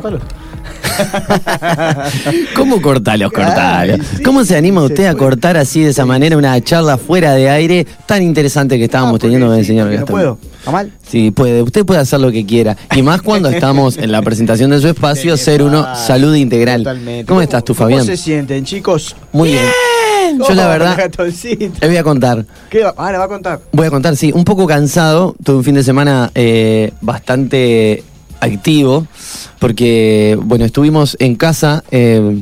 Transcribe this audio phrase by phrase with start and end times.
[0.00, 0.22] Cortalos.
[2.56, 4.00] ¿Cómo cortalos, cortalos?
[4.16, 7.34] Sí, ¿Cómo se anima se usted a cortar así de esa manera una charla fuera
[7.34, 10.14] de aire tan interesante que estábamos Ah, teniendo con el señor porque No Gastón?
[10.14, 10.38] puedo.
[10.58, 10.92] ¿Está mal?
[11.08, 11.62] Sí, puede.
[11.62, 12.76] Usted puede hacer lo que quiera.
[12.94, 16.82] Y más cuando estamos en la presentación de su espacio, ser uno salud integral.
[16.82, 17.24] Totalmente.
[17.26, 18.04] ¿Cómo estás tú, ¿Cómo Fabián?
[18.04, 19.14] se sienten, chicos?
[19.32, 19.64] Muy bien.
[20.46, 21.10] Yo la Oh, verdad,
[21.80, 22.44] le voy a contar.
[22.68, 22.92] ¿Qué va?
[22.98, 23.60] Ah, le va a contar.
[23.72, 25.34] Voy a contar, sí, un poco cansado.
[25.42, 28.04] Tuve un fin de semana eh, bastante
[28.40, 29.06] activo.
[29.58, 32.40] Porque, bueno, estuvimos en casa eh,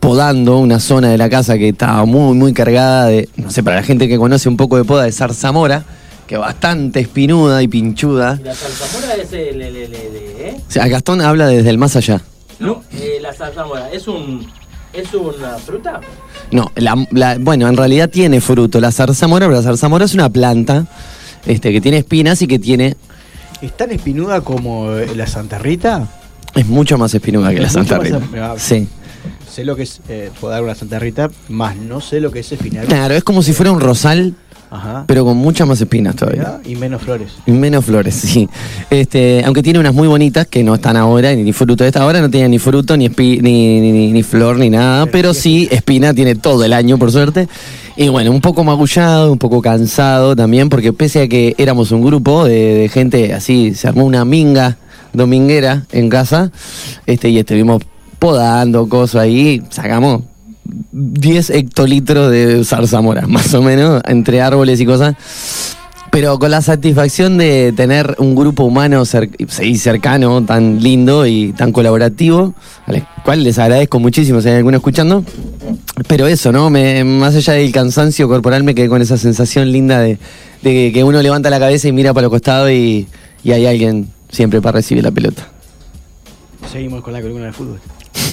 [0.00, 3.76] podando una zona de la casa que estaba muy, muy cargada de, no sé, para
[3.76, 5.84] la gente que conoce un poco de poda, de zarzamora,
[6.26, 8.38] que bastante espinuda y pinchuda.
[8.42, 10.56] La zarzamora es el, el- el- el- ¿eh?
[10.68, 12.20] O sea, Gastón habla desde el más allá.
[12.60, 14.46] No, eh, la zarzamora es un
[14.92, 16.00] es una fruta.
[16.52, 20.28] No, la- la- bueno, en realidad tiene fruto la zarzamora, pero la zarzamora es una
[20.30, 20.86] planta
[21.46, 22.96] este, que tiene espinas y que tiene.
[23.64, 26.06] ¿Es tan espinuda como eh, la Santa Rita?
[26.54, 28.20] Es mucho más espinuda que la Santa Rita.
[28.58, 28.86] Sí.
[29.50, 32.52] Sé lo que es eh, podar una Santa Rita, más no sé lo que es
[32.52, 32.84] espinar.
[32.86, 34.34] Claro, es como si fuera un rosal,
[34.70, 35.04] Ajá.
[35.06, 36.60] pero con muchas más espinas todavía.
[36.66, 37.32] Y menos flores.
[37.46, 38.48] Y Menos flores, sí.
[38.90, 42.20] Este, aunque tiene unas muy bonitas que no están ahora, ni fruto de esta hora,
[42.20, 45.68] no tiene ni fruto, ni, espi- ni, ni, ni- ni flor, ni nada, pero sí
[45.70, 47.48] espina tiene todo el año, por suerte.
[47.96, 52.02] Y bueno, un poco magullado, un poco cansado también, porque pese a que éramos un
[52.02, 54.76] grupo de, gente así, se armó una minga
[55.12, 56.50] dominguera en casa,
[57.06, 57.82] este, y estuvimos
[58.18, 60.22] podando cosas ahí, sacamos
[60.90, 65.14] 10 hectolitros de zarzamora, más o menos, entre árboles y cosas.
[66.14, 71.52] Pero con la satisfacción de tener un grupo humano cer- sí, cercano, tan lindo y
[71.54, 72.54] tan colaborativo,
[72.86, 75.24] al cual les agradezco muchísimo si hay alguno escuchando.
[76.06, 76.70] Pero eso, ¿no?
[76.70, 80.18] Me- más allá del cansancio corporal, me quedé con esa sensación linda de,
[80.62, 83.08] de que uno levanta la cabeza y mira para los costados y,
[83.42, 85.48] y hay alguien siempre para recibir la pelota.
[86.70, 87.80] Seguimos con la columna de fútbol.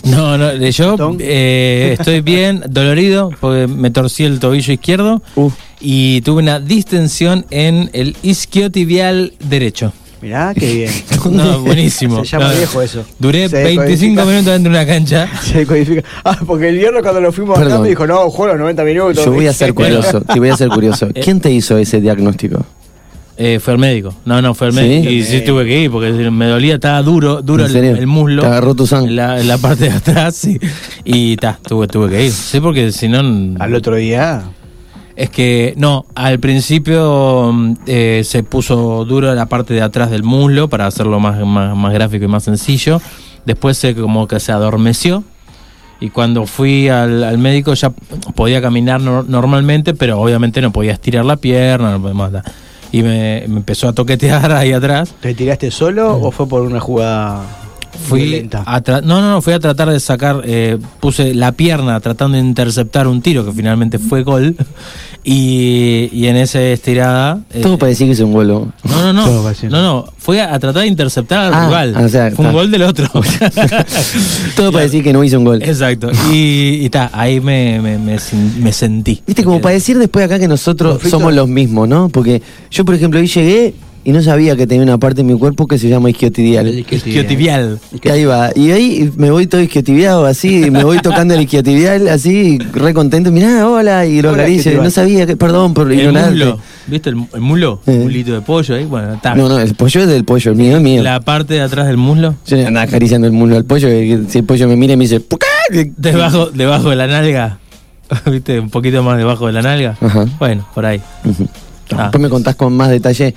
[0.04, 5.54] No, no, de yo eh, estoy bien dolorido porque me torcí el tobillo izquierdo Uf.
[5.82, 9.94] Y tuve una distensión en el isquiotibial derecho.
[10.22, 10.92] Mirá, qué bien.
[11.32, 12.18] No, buenísimo.
[12.26, 13.04] Se llama No, viejo eso.
[13.18, 14.26] Duré Se 25 decodifica.
[14.26, 15.28] minutos dentro de una cancha.
[15.42, 16.04] Se codifica.
[16.24, 19.26] Ah, porque el viernes cuando lo fuimos acá me dijo, no, juego los 90 minutos.
[19.26, 21.10] Yo voy a ser curioso, te voy a ser curioso.
[21.24, 22.64] ¿Quién te hizo ese diagnóstico?
[23.38, 24.14] Eh, fue al médico.
[24.26, 24.80] No, no, fue al ¿Sí?
[24.80, 25.10] médico.
[25.12, 28.42] Y sí tuve que ir porque me dolía, estaba duro, duro ¿En el, el muslo.
[28.44, 29.10] Te agarró tu sangre.
[29.10, 30.60] En la, la parte de atrás, sí.
[31.04, 32.32] Y ta, tuve, tuve que ir.
[32.32, 33.56] Sí, porque si no.
[33.60, 34.44] Al otro día.
[35.22, 40.24] Es que, no, al principio mm, eh, se puso duro la parte de atrás del
[40.24, 43.00] muslo para hacerlo más, más, más gráfico y más sencillo.
[43.46, 45.24] Después se como que se adormeció.
[46.00, 47.92] Y cuando fui al, al médico ya
[48.36, 52.44] podía caminar nor- normalmente, pero obviamente no podía estirar la pierna, no podía más nada.
[52.92, 55.14] Y me, me empezó a toquetear ahí atrás.
[55.22, 57.44] ¿Te tiraste solo o fue por una jugada
[58.08, 58.64] Fui violenta?
[58.66, 62.44] a no, no, no, fui a tratar de sacar, eh, puse la pierna tratando de
[62.44, 64.56] interceptar un tiro que finalmente fue gol.
[65.24, 67.42] Y, y en esa estirada.
[67.54, 68.48] eh, Todo para decir que es un gol.
[68.48, 68.74] ¿no?
[68.84, 69.82] no, no, Todo no.
[69.82, 70.06] No.
[70.18, 71.96] Fue a tratar de interceptar al Ah, rival.
[72.06, 73.08] o sea, fue un gol del otro.
[74.56, 75.62] Todo para decir que no hizo un gol.
[75.64, 76.10] Exacto.
[76.32, 79.22] Y está, ahí me, me, me sin- me sentí.
[79.26, 82.10] Viste, como para decir después acá que nosotros somos los mismos, ¿no?
[82.10, 83.74] Porque yo, por ejemplo, ahí llegué
[84.04, 86.68] y no sabía que tenía una parte de mi cuerpo que se llama isquiotibial.
[86.90, 87.80] Isquiotibial.
[88.04, 88.50] Y ahí va.
[88.56, 93.32] Y ahí me voy todo isquiotibiado, así, me voy tocando el isquiotibial, así, re contento.
[93.32, 94.82] Mirá, hola, y lo acaricio.
[94.82, 96.32] No sabía que, perdón por El ignorarte.
[96.32, 96.60] mulo.
[96.88, 97.82] ¿Viste el, el mulo?
[97.86, 97.92] Eh.
[97.92, 98.86] Un mulito de pollo ahí.
[98.86, 99.36] Bueno, está.
[99.36, 101.04] No, no, el pollo es del pollo, el mío es mío.
[101.04, 102.36] La parte de atrás del muslo.
[102.48, 104.98] Yo no andaba acariciando el muslo al pollo, que si el pollo me mira y
[104.98, 105.22] me dice.
[105.98, 107.60] Debajo, debajo de la nalga.
[108.32, 108.60] ¿viste?
[108.60, 109.98] Un poquito más debajo de la nalga.
[110.02, 110.26] Ajá.
[110.40, 111.02] Bueno, por ahí.
[111.94, 112.04] Ah.
[112.04, 113.34] Después me contás con más detalle.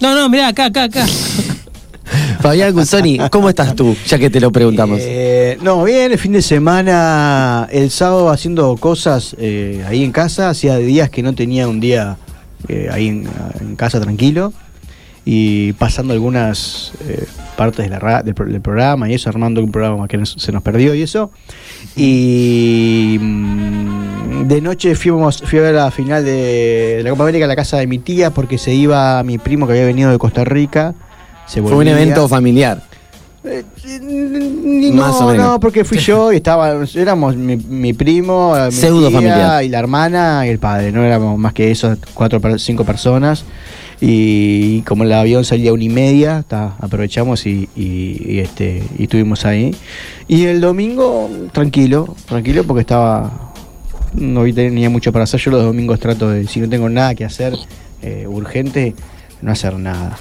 [0.00, 1.06] No, no, mirá, acá, acá, acá.
[2.40, 3.96] Fabián Guzoni, ¿cómo estás tú?
[4.06, 4.98] Ya que te lo preguntamos.
[5.02, 10.50] Eh, no, bien, el fin de semana, el sábado haciendo cosas eh, ahí en casa.
[10.50, 12.16] Hacía días que no tenía un día
[12.68, 13.28] eh, ahí en,
[13.60, 14.52] en casa tranquilo.
[15.24, 17.26] Y pasando algunas eh,
[17.56, 20.36] partes de la ra- del, pro- del programa y eso, armando un programa que nos-
[20.38, 21.32] se nos perdió y eso.
[21.96, 23.75] Y mm,
[24.48, 27.76] de noche fuimos, fui a ver la final de, la Copa América a la casa
[27.78, 30.94] de mi tía porque se iba mi primo que había venido de Costa Rica.
[31.46, 32.82] Se Fue un evento familiar.
[33.44, 33.62] Eh,
[34.92, 35.46] Más no, o menos.
[35.46, 39.64] no, porque fui yo y estaba, éramos mi, mi primo, mi Pseudo tía familiar.
[39.64, 43.44] y la hermana y el padre, no éramos más que eso, cuatro, cinco personas.
[44.00, 48.82] Y como el avión salía a una y media, ta, aprovechamos y, y- y, este,
[48.98, 49.74] y estuvimos ahí.
[50.28, 53.45] Y el domingo, tranquilo, tranquilo porque estaba,
[54.16, 55.40] no tenía mucho para hacer.
[55.40, 57.54] Yo los domingos trato de, si no tengo nada que hacer
[58.02, 58.94] eh, urgente,
[59.42, 60.18] no hacer nada.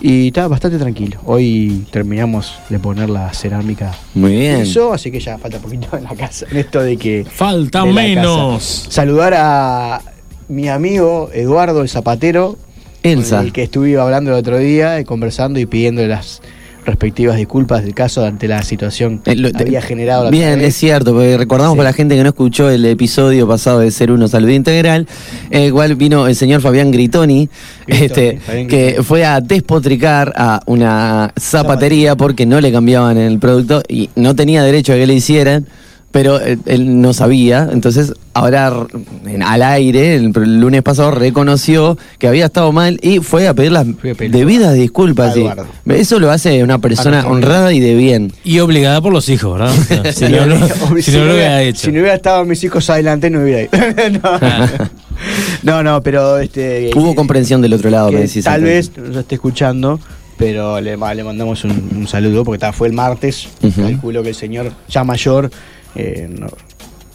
[0.00, 1.18] Y estaba bastante tranquilo.
[1.24, 3.94] Hoy terminamos de poner la cerámica.
[4.14, 4.60] Muy bien.
[4.60, 6.46] Eso, así que ya falta poquito en la casa.
[6.50, 7.24] En esto de que.
[7.24, 8.58] Falta de menos.
[8.58, 8.90] casa.
[8.90, 10.02] Saludar a
[10.48, 12.58] mi amigo Eduardo el Zapatero.
[13.02, 13.36] Elsa.
[13.36, 16.42] Con el que estuve hablando el otro día, eh, conversando y pidiendo las
[16.86, 20.74] respectivas disculpas del caso ante la situación Eh, lo- que había generado la Bien, es
[20.76, 21.78] cierto, porque recordamos Sí.
[21.78, 25.06] para la gente que no escuchó el episodio pasado de Ser Uno Salud Integral,
[25.50, 27.48] eh, igual vino el señor Fabián Gritoni,
[27.86, 29.04] Gritoni, este, Fabián que Gritoni.
[29.04, 34.62] fue a despotricar a una zapatería porque no le cambiaban el producto y no tenía
[34.62, 35.66] derecho a que le hicieran.
[36.12, 38.72] Pero él, él no sabía, entonces ahora
[39.26, 43.52] en- al aire, el, el lunes pasado, reconoció que había estado mal y fue a
[43.52, 45.34] pedir las Fui a pedir debidas disculpas.
[45.86, 48.32] eso lo hace una persona honrada y de bien.
[48.44, 49.74] Y obligada por los hijos, ¿verdad?
[49.78, 50.66] O sea, si no, no-
[51.02, 51.80] si no lo hubiera hecho.
[51.86, 53.70] Si no hubiera estado mis hijos adelante, no hubiera ido.
[54.22, 54.40] no.
[55.62, 56.90] no, no, pero este.
[56.94, 58.44] Hubo comprensión del otro lado, que me decís.
[58.44, 60.00] tal vez nos esté escuchando,
[60.38, 63.48] pero le, le mandamos un, un saludo porque ta, fue el martes.
[63.74, 65.50] Calculo que el señor ya mayor,
[65.96, 66.46] eh, no,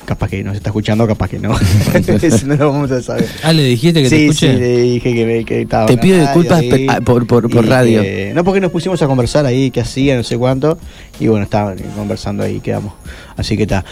[0.06, 1.56] capaz que nos está escuchando, capaz que no.
[2.22, 3.28] Eso no lo vamos a saber.
[3.44, 4.54] Ah, le dijiste que te sí, escuché.
[4.54, 8.02] sí, le dije que, me- que estaba Te pido disculpas ah, por- por- radio.
[8.02, 10.78] que- no, porque nos pusimos a conversar ahí, qué hacía, no sé cuánto.
[11.20, 12.94] Y bueno, estaban conversando ahí, quedamos.
[13.38, 13.86] Así que está.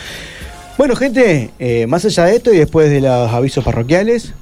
[0.77, 4.33] Bueno, gente, eh, más allá de esto y después de los avisos parroquiales,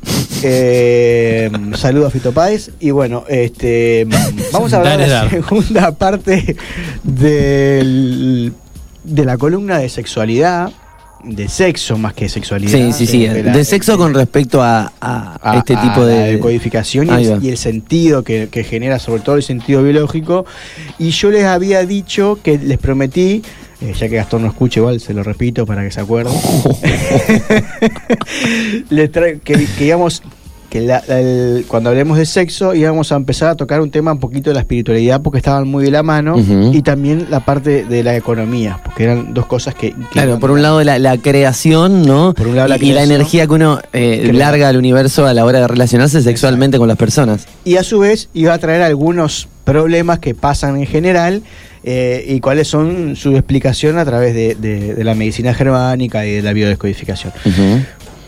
[0.43, 2.69] eh, saludo a Fito Páez.
[2.79, 4.07] Y bueno, este,
[4.53, 6.55] vamos a hablar de la segunda parte
[7.03, 8.53] del-
[9.07, 10.71] de la columna de sexualidad,
[11.23, 12.71] de sexo más que sexualidad.
[12.71, 13.27] Sí, sí, sí.
[13.27, 16.33] de la- De sexo con respecto a, a a- este a tipo de.
[16.33, 17.39] decodificación y el, va.
[17.43, 20.45] y el sentido que, que genera, sobre todo el sentido biológico.
[20.99, 23.41] Y yo les había dicho que les prometí,
[23.81, 26.31] eh, ya que Gastón no escucha igual, se lo repito para que se acuerde,
[28.89, 29.39] Les que,
[29.77, 30.21] que íbamos,
[30.69, 34.11] que la- la- el- cuando hablemos de sexo íbamos a empezar a tocar un tema
[34.11, 36.35] un poquito de la espiritualidad porque estaban muy de la mano
[36.73, 39.91] y también la parte de la economía, porque eran dos cosas que...
[39.91, 42.33] que Claro, por un lado la, la creación, ¿no?
[42.33, 43.11] Por un lado la y, y la creación.
[43.15, 46.97] energía que uno eh, larga al universo a la hora de relacionarse sexualmente con las
[46.97, 47.47] personas.
[47.63, 51.43] y a su vez iba a traer algunos problemas que pasan en general
[51.83, 56.31] eh, y cuáles son su explicación a través de, de- de la medicina germánica y
[56.33, 57.31] de la biodescodificación.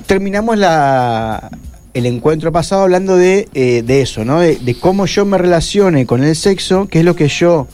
[0.05, 1.49] Terminamos la,
[1.93, 4.39] el encuentro pasado hablando de, eh, de eso, ¿no?
[4.39, 7.67] De, cómo yo me relacione con el sexo, qué es lo que yo,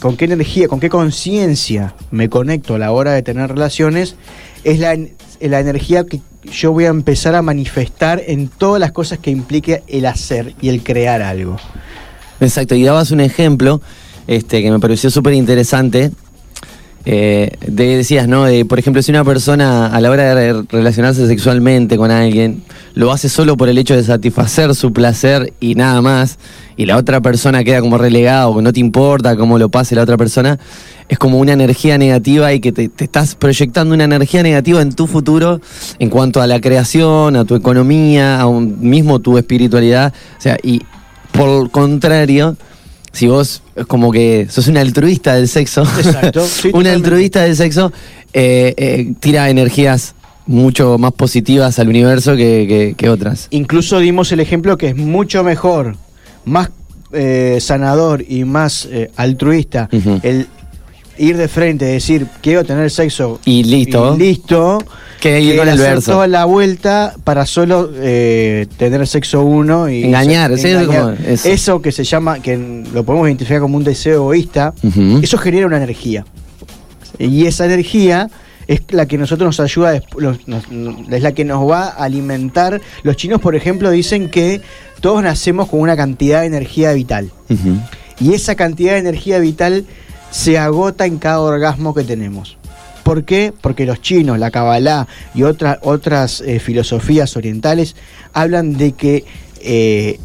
[0.00, 4.16] con qué energía, con qué conciencia me conecto a la hora de tener relaciones,
[4.64, 4.96] es la,
[5.40, 9.82] la energía que yo voy a empezar a manifestar en todas las cosas que implique
[9.86, 11.56] el hacer y el crear algo.
[12.40, 13.80] Exacto, y dabas un ejemplo
[14.26, 16.10] este, que me pareció súper interesante.
[17.06, 18.46] Eh, de, decías, ¿no?
[18.66, 22.62] Por ejemplo, si una persona a la hora de re- relacionarse sexualmente con alguien
[22.94, 26.38] lo hace solo por el hecho de satisfacer su placer y nada más,
[26.78, 30.02] y la otra persona queda como relegada o no te importa cómo lo pase la
[30.02, 30.58] otra persona,
[31.08, 34.94] es como una energía negativa y que te, te estás proyectando una energía negativa en
[34.94, 35.60] tu futuro
[35.98, 40.14] en cuanto a la creación, a tu economía, a un, mismo tu espiritualidad.
[40.38, 40.80] O sea, y
[41.32, 42.56] por contrario,
[43.14, 47.56] si vos es como que sos un altruista del sexo, Exacto, sí, un altruista del
[47.56, 47.90] sexo,
[48.34, 50.14] eh, eh, tira energías
[50.46, 53.46] mucho más positivas al universo que, que- que otras.
[53.50, 55.96] Incluso dimos el ejemplo que es mucho mejor,
[56.44, 56.68] más
[57.12, 59.88] eh, sanador y más eh, altruista
[60.22, 60.48] el
[61.18, 64.14] ir de frente, decir quiero tener sexo Y listo.
[64.14, 64.78] y listo,
[65.20, 66.12] Que ir con el verso.
[66.12, 71.48] toda la vuelta para solo eh, tener sexo uno y Engañar, sí, como eso.
[71.48, 72.56] eso que se llama, que
[72.92, 74.74] lo podemos identificar como un deseo egoísta,
[75.22, 76.24] eso genera una energía.
[77.18, 78.28] Y esa energía
[78.66, 82.80] es la que nosotros nos ayuda, es la que nos va a alimentar.
[83.02, 84.60] Los chinos, por ejemplo, dicen que
[85.00, 87.30] todos nacemos con una cantidad de energía vital.
[88.20, 89.84] Y esa cantidad de energía vital
[90.34, 92.56] se agota en cada orgasmo que tenemos.
[93.04, 93.52] ¿Por qué?
[93.60, 97.94] Porque los chinos, la Kabbalah y otra- otras eh, filosofías orientales
[98.32, 99.24] hablan de que
[99.60, 100.18] eh,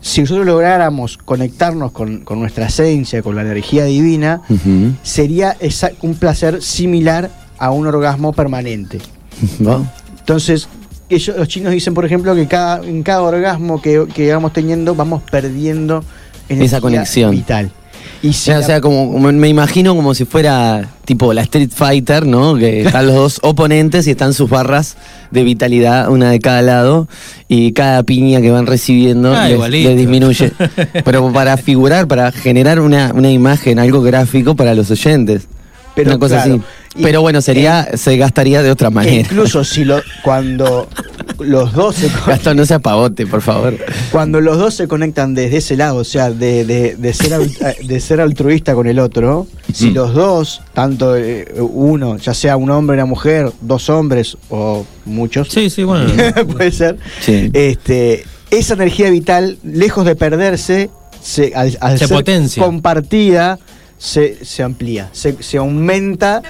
[0.00, 4.40] si nosotros lográramos conectarnos con, con nuestra esencia, con la energía divina,
[5.02, 8.98] sería esa- un placer similar a un orgasmo permanente.
[10.18, 10.68] Entonces,
[11.08, 14.94] ellos, los chinos dicen, por ejemplo, que cada, en cada orgasmo que, que vamos teniendo,
[14.94, 16.02] vamos perdiendo
[16.48, 17.30] energía conexión.
[17.30, 17.70] vital.
[18.22, 21.70] Y si o la- sea, como, como me imagino como si fuera tipo la Street
[21.74, 22.56] Fighter, ¿no?
[22.56, 24.96] Que están los dos oponentes y están sus barras
[25.30, 27.08] de vitalidad, una de cada lado,
[27.48, 30.52] y cada piña que van recibiendo Ah, les, disminuye.
[31.04, 35.46] Pero para figurar, para generar una, una imagen, algo gráfico para los oyentes.
[35.94, 36.54] Pero una cosa claro,
[36.94, 37.02] así.
[37.02, 39.16] Pero bueno, sería, se gastaría de otra manera.
[39.16, 40.88] incluso si lo, cuando
[41.40, 43.76] los dos se Gastón, no sea pavote, por favor.
[44.12, 47.38] cuando los dos se conectan desde ese lado, o sea, de, de- de ser,
[47.86, 49.94] de ser altruista con el otro, si Mm.
[49.94, 54.84] los dos, tanto eh, uno, ya sea un hombre y una mujer, dos hombres o
[55.04, 56.10] muchos, Sí, sí, bueno.
[56.52, 57.50] puede ser, Sí.
[57.52, 60.90] este, esa energía vital, lejos de perderse,
[61.22, 62.62] se, al, al Se ser potencia.
[62.62, 63.58] compartida,
[63.98, 66.42] se, se amplía, se, se aumenta.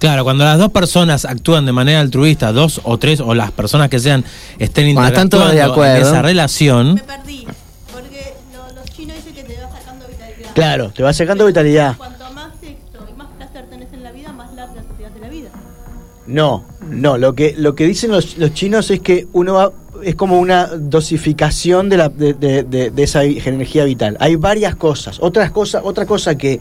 [0.00, 3.88] Claro, cuando las dos personas actúan de manera altruista, dos o tres, o las personas
[3.90, 4.24] que sean,
[4.58, 6.08] estén Cuando están todos interactuando de en acuerdo.
[6.10, 7.46] esa relación, Me perdí.
[7.92, 10.50] Porque lo- los chinos dicen que te va sacando vitalidad.
[10.54, 11.96] Claro, te va sacando vitalidad.
[11.98, 15.28] Cuanto más sexo y más placer tenés en la vida, más larga te hace la
[15.28, 15.50] vida.
[16.26, 20.14] No, no, lo que, lo que dicen los, los chinos es que uno va, es
[20.14, 24.16] como una dosificación de, la, de, de- de- de esa energía vital.
[24.18, 25.18] Hay varias cosas.
[25.20, 26.58] Otras cosas, otra cosa que,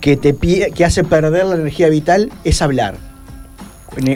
[0.00, 2.96] que te que hace perder la energía vital es hablar.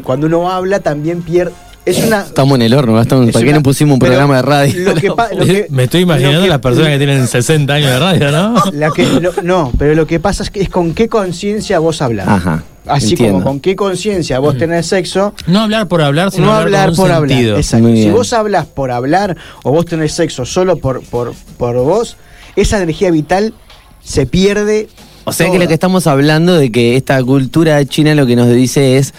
[0.03, 1.53] Cuando uno habla también pierde.
[1.87, 2.21] Es una.
[2.21, 3.29] Estamos en el horno, Gastón.
[3.29, 4.85] es ¿Para qué no pusimos un programa de radio?
[4.93, 7.91] Lo que pa- lo que- me estoy imaginando que- las personas que tienen 60 años
[7.91, 8.63] de radio, ¿no?
[8.75, 12.03] la que- lo- no, pero lo que pasa es que es con qué conciencia vos
[12.03, 12.29] hablas.
[12.29, 12.63] Ajá.
[12.87, 13.35] Así entiendo.
[13.35, 16.97] como con qué conciencia vos tenés sexo, No hablar por hablar, sino no hablar, hablar
[16.97, 17.29] con un por hablar.
[17.37, 17.57] sentido.
[17.57, 17.89] Exacto.
[17.89, 22.17] Muy Si vos hablas por hablar o vos tenés sexo solo por, por, por vos,
[22.57, 23.55] esa energía vital
[24.03, 24.89] se pierde.
[25.29, 28.49] O sea que lo que estamos hablando de que esta cultura china lo que nos
[28.49, 29.15] dice es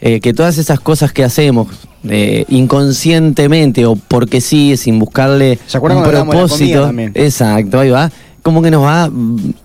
[0.00, 1.68] eh, que todas esas cosas que hacemos
[2.08, 7.88] eh, inconscientemente o porque sí, sin buscarle ¿Se acuerdan un de la propósito, exacto, ahí
[7.88, 8.10] va,
[8.42, 9.10] como que nos va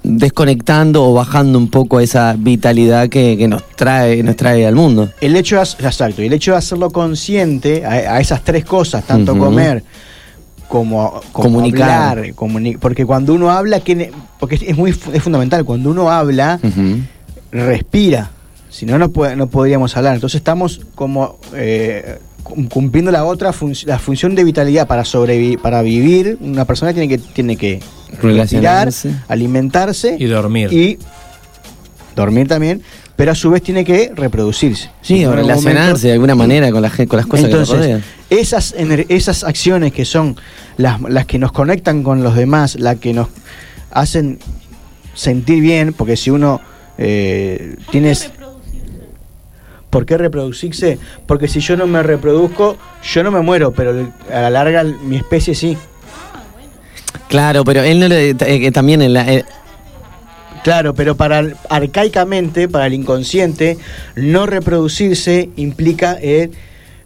[0.04, 5.10] desconectando o bajando un poco esa vitalidad que, que nos trae nos trae al mundo.
[5.20, 9.38] El hecho de, exacto, el hecho de hacerlo consciente a, a esas tres cosas, tanto
[9.38, 9.84] comer
[10.70, 12.18] como, como Comunicar.
[12.20, 13.82] hablar, comuni- porque cuando uno habla,
[14.40, 16.60] porque es muy es fundamental, cuando uno habla,
[17.52, 18.32] respira.
[18.70, 20.14] Si no, no, no podríamos hablar.
[20.16, 25.60] Entonces estamos como eh, cum- cumpliendo la otra func- la función de vitalidad para sobrevivir,
[25.60, 26.38] para vivir.
[26.40, 27.82] Una persona tiene que tiene que
[28.22, 28.90] respirar,
[29.28, 30.72] alimentarse Y dormir.
[30.72, 31.00] y
[32.16, 32.84] dormir también,
[33.20, 34.92] pero a su vez tiene que reproducirse.
[35.02, 38.04] Sí, o relacionarse momento- de alguna manera con, la, con las cosas que rodean.
[38.30, 38.74] esas,
[39.10, 40.38] esas acciones que son
[40.78, 43.28] las, las que nos conectan con los demás, las que nos
[43.92, 44.40] hacen
[45.16, 46.62] sentir bien, porque si uno
[46.98, 48.32] eh, ¿Por qué tienes...
[49.90, 50.98] ¿Por qué reproducirse?
[51.26, 55.18] Porque si yo no me reproduzco, yo no me muero, pero a la larga mi
[55.18, 55.78] especie sí.
[57.28, 59.44] Claro, pero él no le, eh, también en la, eh,
[60.64, 63.78] Claro, pero para el- arcaicamente, para el inconsciente,
[64.16, 66.50] no reproducirse implica eh,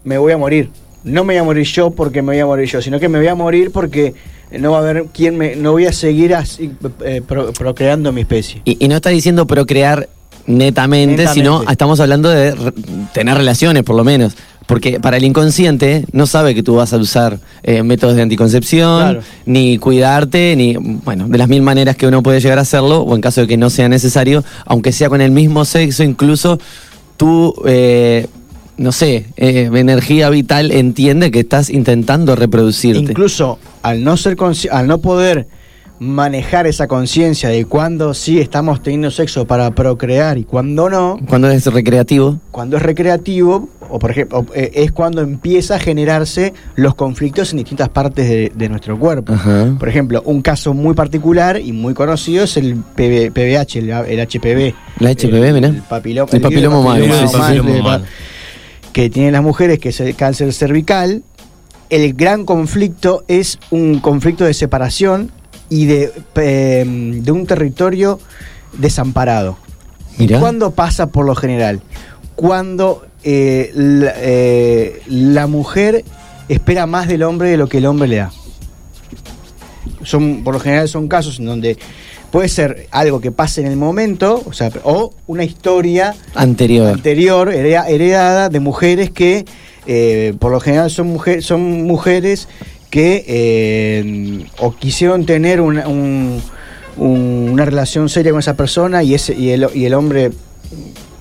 [0.04, 0.70] me voy a morir.
[1.04, 3.18] No me voy a morir yo porque me voy a morir yo, sino que me
[3.20, 4.14] voy a morir porque
[4.58, 6.72] no va a haber quien me, no voy a seguir así,
[7.04, 8.62] eh, pro- procreando mi especie.
[8.66, 10.08] Y, y no está diciendo procrear
[10.46, 11.34] netamente, Netamente.
[11.34, 12.74] sino estamos hablando de re-
[13.14, 14.36] tener relaciones, por lo menos.
[14.66, 19.02] Porque para el inconsciente no sabe que tú vas a usar eh, métodos de anticoncepción,
[19.02, 19.22] Claro.
[19.46, 23.16] ni cuidarte, ni, bueno, de las mil maneras que uno puede llegar a hacerlo, o
[23.16, 26.60] en caso de que no sea necesario, aunque sea con el mismo sexo, incluso
[27.18, 28.28] tú, eh,
[28.78, 33.12] no sé, eh, energía vital entiende que estás intentando reproducirte.
[33.12, 34.38] Incluso al no ser
[34.72, 35.48] al no poder
[36.00, 41.50] manejar esa conciencia de cuándo sí estamos teniendo sexo para procrear y cuándo no, Cuando
[41.50, 42.40] es recreativo.
[42.52, 47.58] cuando es recreativo, o por ejemplo, eh, es cuando empieza a generarse los conflictos en
[47.60, 49.34] distintas partes de, de nuestro cuerpo.
[49.34, 49.76] Ajá.
[49.80, 54.28] Por ejemplo, un caso muy particular y muy conocido es el PB PBH, el, el
[54.28, 54.74] HPV.
[55.00, 55.68] La HPV, el, mirá.
[55.70, 58.04] el papilo- El papiloma papiloma humano.
[58.92, 61.24] que tienen las mujeres, que es el cáncer cervical.
[61.90, 65.32] El gran conflicto es un conflicto de separación
[65.74, 68.20] y de, eh, de un territorio
[68.78, 69.58] desamparado.
[70.20, 70.40] Mirá.
[70.40, 71.82] ¿Cuándo pasa por lo general?
[72.36, 76.04] Cuando eh, la, eh, la mujer
[76.50, 78.32] espera más del hombre de lo que el hombre le da.
[80.04, 81.78] Son, por lo general son casos en donde
[82.32, 86.90] puede ser algo que pase en el momento, o sea, o una historia Anterior.
[86.90, 89.46] anterior, hereda- heredada de mujeres que
[89.86, 92.48] eh, por lo general son, mujer- son mujeres
[92.94, 96.40] que eh, o quisieron tener una, un-
[96.96, 100.30] un- una relación seria con esa persona y, ese, y, el, y el hombre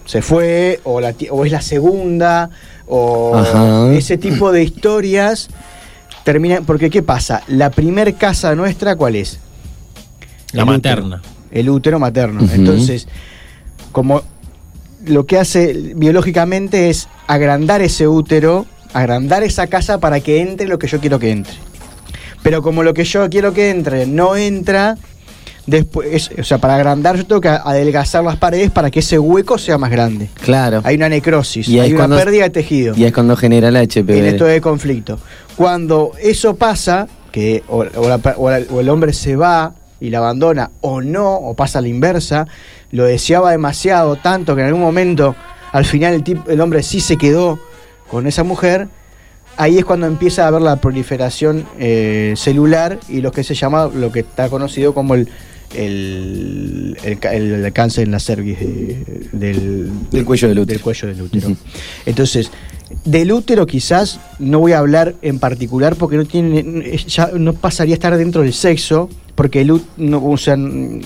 [0.04, 2.50] se fue, o, la, o es la segunda,
[2.86, 3.90] o Ajá.
[3.94, 5.48] ese tipo de historias
[6.24, 6.66] terminan.
[6.66, 7.42] Porque, ¿qué pasa?
[7.48, 9.40] La primer casa nuestra, ¿cuál es?
[10.52, 11.16] La El materna.
[11.22, 11.32] útero.
[11.52, 12.46] el útero materno.
[12.52, 13.08] Entonces,
[13.92, 14.20] como
[15.06, 20.78] lo que hace biológicamente es agrandar ese útero, agrandar esa casa para que entre lo
[20.78, 21.54] que yo quiero que entre.
[22.42, 24.96] Pero como lo que yo quiero que entre no entra,
[25.66, 29.58] después, o sea, para agrandar yo tengo que adelgazar las paredes para que ese hueco
[29.58, 30.28] sea más grande.
[30.42, 30.80] Claro.
[30.84, 33.76] Hay una necrosis, Y hay una cuando- pérdida de tejido Y es cuando genera el
[33.76, 34.18] HPV.
[34.18, 35.18] en esto de conflicto.
[35.56, 40.10] Cuando eso pasa, que o, o la- o la- o el hombre se va y
[40.10, 42.46] la abandona, o no, o pasa a la inversa,
[42.90, 45.36] lo deseaba demasiado, tanto que en algún momento,
[45.70, 47.58] al final el, el hombre sí se quedó
[48.12, 48.88] con esa mujer,
[49.56, 53.86] ahí es cuando empieza a haber la proliferación eh, celular y lo que se llama,
[53.92, 55.28] lo que está conocido como el,
[55.74, 60.80] el, el ca- el cáncer en la cervix de- del, Del cuello del útero.
[60.82, 61.56] cuello del útero.
[62.06, 62.50] Entonces,
[63.04, 67.94] del útero quizás no voy a hablar en particular porque no tiene ya no pasaría
[67.94, 70.56] a estar dentro del sexo porque el ú- no, o sea,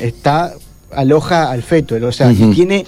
[0.01, 0.55] está
[0.93, 2.53] aloja al feto, o sea, Ujú.
[2.53, 2.85] tiene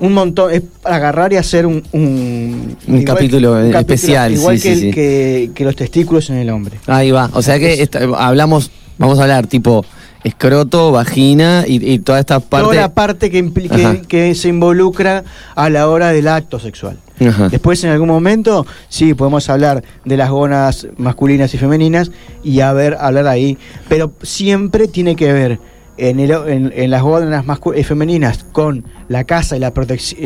[0.00, 4.76] un montón, es para agarrar y hacer un, un, Un capítulo especial, igual sí, que,
[4.76, 6.78] sí, el- que, que los testículos en el hombre.
[6.86, 7.30] Ahí va.
[7.34, 9.84] O sea que esta- hablamos, vamos a hablar tipo
[10.24, 12.64] escroto, vagina y, y toda esta parte.
[12.64, 15.24] Toda la parte que, que, que se involucra
[15.54, 16.98] a la hora del acto sexual.
[17.20, 17.48] Ajá.
[17.48, 22.10] Después, en algún momento, sí, podemos hablar de las gónadas masculinas y femeninas
[22.44, 23.58] y a ver, hablar ahí.
[23.88, 25.58] Pero siempre tiene que ver
[25.98, 30.20] en, el- en- en las gónadas eh, femeninas con la casa y la protección.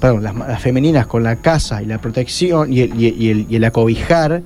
[0.00, 3.46] perdón, las, femeninas con la casa y la protección y el, y el- y el-
[3.48, 4.42] y el acobijar.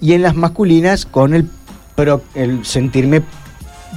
[0.00, 1.46] Y en las masculinas con el,
[1.94, 3.20] pro- el sentirme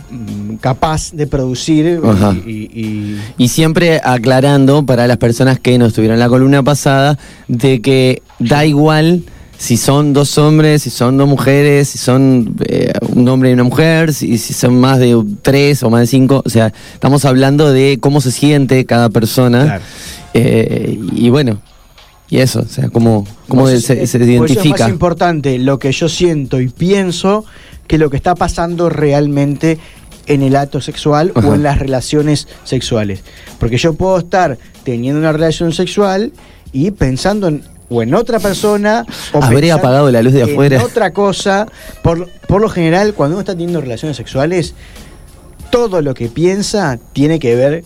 [0.09, 2.33] mm, capaz de producir Ajá.
[2.45, 6.63] y- y- y Y siempre aclarando para las personas que no estuvieron en la columna
[6.63, 9.23] pasada de que da igual
[9.59, 13.65] si son dos hombres, si son dos mujeres, si son eh, un hombre y una
[13.65, 16.41] mujer, si, si son más de tres o más de cinco.
[16.45, 19.65] O sea, estamos hablando de cómo se siente cada persona.
[19.65, 19.83] Claro.
[20.33, 21.61] Eh, y bueno,
[22.29, 24.75] y eso, o sea, cómo, cómo se, se eso identifica.
[24.75, 27.43] es más importante lo que yo siento y pienso
[27.85, 29.77] que lo que está pasando realmente
[30.27, 31.45] en el acto sexual Ajá.
[31.45, 33.25] o en las relaciones sexuales.
[33.59, 36.31] Porque yo puedo estar teniendo una relación sexual
[36.71, 40.83] y pensando en o en otra persona o pensando apagado la luz de en afuera.
[40.83, 41.67] otra cosa.
[42.03, 44.73] Por, por lo general, cuando uno está teniendo relaciones sexuales,
[45.71, 47.83] todo lo que piensa tiene que ver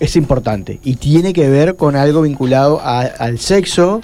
[0.00, 4.00] es importante y tiene que ver con algo vinculado a- al sexo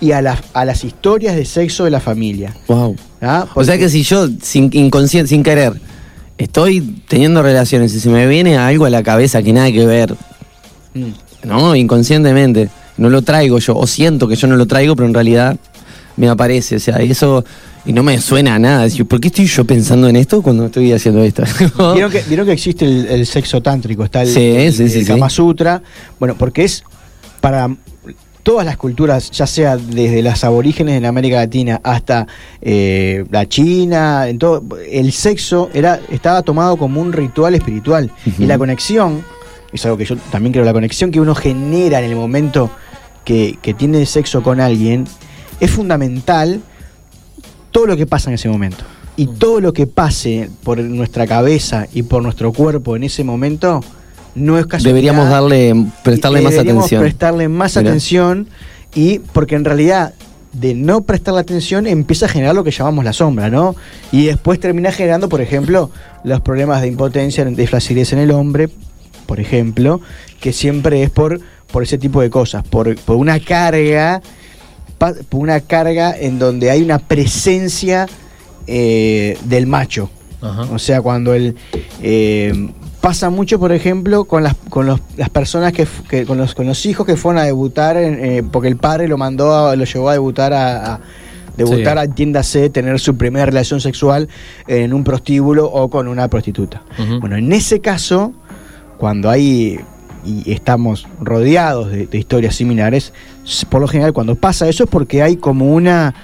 [0.00, 2.54] y a, las a las historias de sexo de la familia.
[2.68, 2.96] Wow.
[3.20, 3.46] ¿ah?
[3.54, 5.72] O sea que si yo, sin inconsciente, sin querer,
[6.38, 10.14] estoy teniendo relaciones y se me viene algo a la cabeza que nada que ver,
[10.94, 11.12] Mm.
[11.44, 11.74] ¿no?
[11.74, 15.56] Inconscientemente, no lo traigo yo, o siento que yo no lo traigo, pero en realidad
[16.16, 17.42] me aparece, o sea, eso,
[17.86, 20.66] y no me suena a nada, decir, ¿por qué estoy yo pensando en esto cuando
[20.66, 21.42] estoy haciendo esto?
[21.94, 24.04] ¿Vieron que, vieron que existe el, el sexo tántrico?
[24.04, 25.04] Está el, Sí, el- sí, el sí.
[25.06, 25.82] Kama Sutra.
[26.20, 26.84] Bueno, porque es
[27.40, 27.74] para
[28.42, 32.26] todas las culturas, ya sea desde las aborígenes en América Latina hasta
[32.60, 38.10] eh, la China, en todo, el sexo era estaba tomado como un ritual espiritual.
[38.38, 39.24] Y la conexión,
[39.72, 42.70] es algo que yo también creo, la conexión que uno genera en el momento
[43.24, 45.06] que, que tiene sexo con alguien,
[45.60, 46.60] es fundamental
[47.70, 48.84] todo lo que pasa en ese momento.
[49.16, 53.82] Y todo lo que pase por nuestra cabeza y por nuestro cuerpo en ese momento
[54.34, 54.90] no es casualidad.
[54.90, 57.02] Deberíamos darle, prestarle más atención.
[57.02, 57.90] prestarle más Mirá.
[57.90, 58.48] atención
[58.94, 60.14] y porque en realidad
[60.52, 63.74] de no prestarle atención empieza a generar lo que llamamos la sombra, ¿no?
[64.10, 65.90] Y después termina generando, por ejemplo,
[66.24, 68.68] los problemas de impotencia, de flacidez en el hombre,
[69.26, 70.00] por ejemplo,
[70.40, 74.20] que siempre es por, por ese tipo de cosas, por, por una carga,
[74.98, 78.06] pa- por una carga en donde hay una presencia
[78.66, 80.10] eh, del macho.
[80.40, 80.62] Ajá.
[80.72, 81.54] O sea, cuando el
[82.02, 85.86] eh, pasa mucho, por ejemplo, con las con los- las personas que,
[86.26, 89.16] con los con los hijos que fueron a debutar, en, eh, porque el padre lo
[89.18, 91.00] mandó, a- lo llevó a debutar a, a-
[91.56, 92.04] debutar, Sí.
[92.06, 94.26] entiéndase, tener su primera relación sexual
[94.66, 96.82] en un prostíbulo o con una prostituta.
[97.20, 98.32] Bueno, en ese caso,
[99.02, 99.80] cuando hay
[100.24, 103.12] y estamos rodeados de, de historias similares,
[103.68, 106.14] por lo general cuando pasa eso es porque hay como una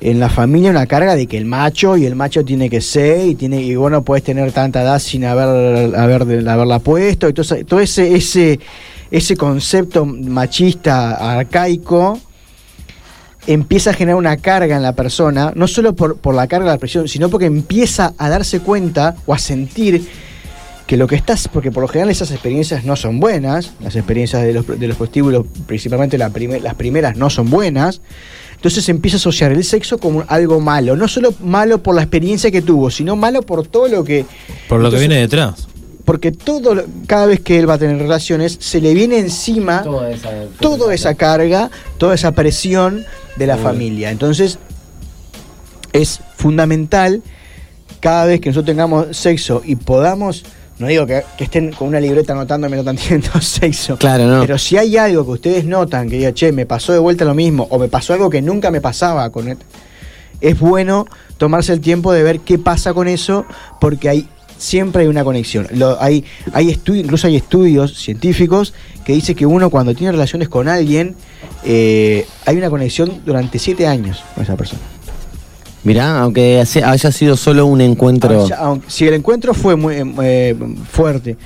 [0.00, 3.26] en la familia una carga de que el macho y el macho tiene que ser
[3.28, 7.64] y tiene y vos no puedes tener tanta edad sin haber, haber haberla puesto ese-
[7.64, 8.58] todo ese ese
[9.10, 12.18] ese concepto machista arcaico
[13.46, 16.72] empieza a generar una carga en la persona, no solo por, por la carga de
[16.76, 20.08] la presión, sino porque empieza a darse cuenta o a sentir
[20.86, 24.42] que lo que estás, porque por lo general esas experiencias no son buenas, las experiencias
[24.42, 26.30] de los, de los prostíbulos, principalmente la
[26.62, 28.02] las primeras, no son buenas,
[28.54, 32.50] entonces empieza a asociar el sexo como algo malo, no solo malo por la experiencia
[32.50, 34.26] que tuvo, sino malo por todo lo que...
[34.68, 35.68] Por lo que viene detrás.
[36.04, 39.82] Porque todo, lo- cada vez que él va a tener relaciones, se le viene encima
[39.82, 44.10] Toda esa, toda esa carga, toda esa presión de la familia.
[44.10, 44.58] Entonces,
[45.94, 47.22] es fundamental
[48.00, 50.44] cada vez que nosotros tengamos sexo y podamos,
[50.78, 54.40] no digo que, que estén con una libreta anotando mientras están teniendo sexo, Claro, no.
[54.40, 57.34] pero si hay algo que ustedes notan, que diga, che, me pasó de vuelta lo
[57.34, 59.58] mismo, o me pasó algo que nunca me pasaba con él,
[60.40, 61.06] es bueno
[61.38, 63.44] tomarse el tiempo de ver qué pasa con eso,
[63.80, 65.66] porque hay siempre hay una conexión.
[65.72, 68.72] Lo- hay, hay estu- incluso hay estudios científicos
[69.04, 71.16] que dicen que uno cuando tiene relaciones con alguien,
[71.64, 74.80] eh, hay una conexión durante siete años con esa persona.
[75.84, 78.46] Mirá, aunque haya sido solo un encuentro.
[78.58, 80.56] Aunque- si el encuentro fue muy eh,
[80.90, 81.36] fuerte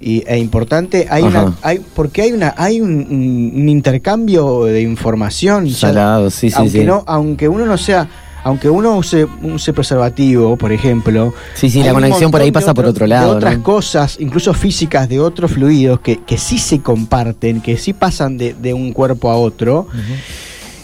[0.00, 5.66] y, e importante, hay una, hay, porque hay una, hay un, intercambio de información.
[5.66, 6.84] ya- Salado, sí, sí, aunque sí.
[6.84, 8.06] no, aunque uno no sea,
[8.44, 11.32] aunque uno use, use preservativo, por ejemplo.
[11.54, 13.64] Sí, sí, la conexión por ahí pasa por otro lado, De otras ¿no?
[13.64, 18.54] cosas, incluso físicas, de otros fluidos que, que sí se comparten, que sí pasan de,
[18.54, 19.88] de un cuerpo a otro.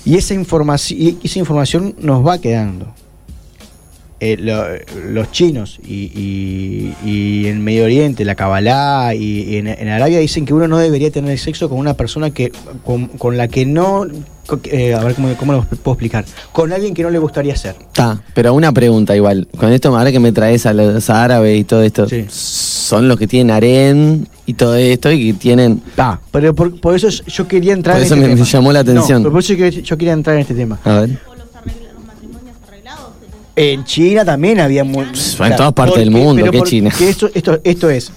[0.04, 2.92] Y esa información, y esa información nos va quedando.
[4.20, 4.64] Eh, lo-
[5.10, 10.18] los chinos y, y- y en Medio Oriente, la Kabbalah y, y en, en Arabia
[10.20, 12.50] dicen que uno no debería tener sexo con una persona que
[12.84, 14.06] con, con la que no.
[14.46, 16.24] con- eh, a ver cómo, cómo lo puedo explicar.
[16.52, 17.74] Con alguien que no le gustaría ser.
[17.80, 19.48] Está, pero una pregunta igual.
[19.58, 22.24] Con esto, ahora que me traes a los árabes y todo esto, Sí.
[22.30, 25.80] son los que tienen harén y todo esto y que tienen.
[25.96, 28.46] Ta, pero por, por eso yo quería entrar Por en eso este me- tema.
[28.46, 29.22] llamó la atención.
[29.22, 30.78] No, pero por eso yo, yo quería entrar en este tema.
[30.84, 31.18] A ver.
[33.56, 36.90] En China también había muy, en todas partes del mundo, ¿qué China?
[37.00, 38.10] esto, esto, esto es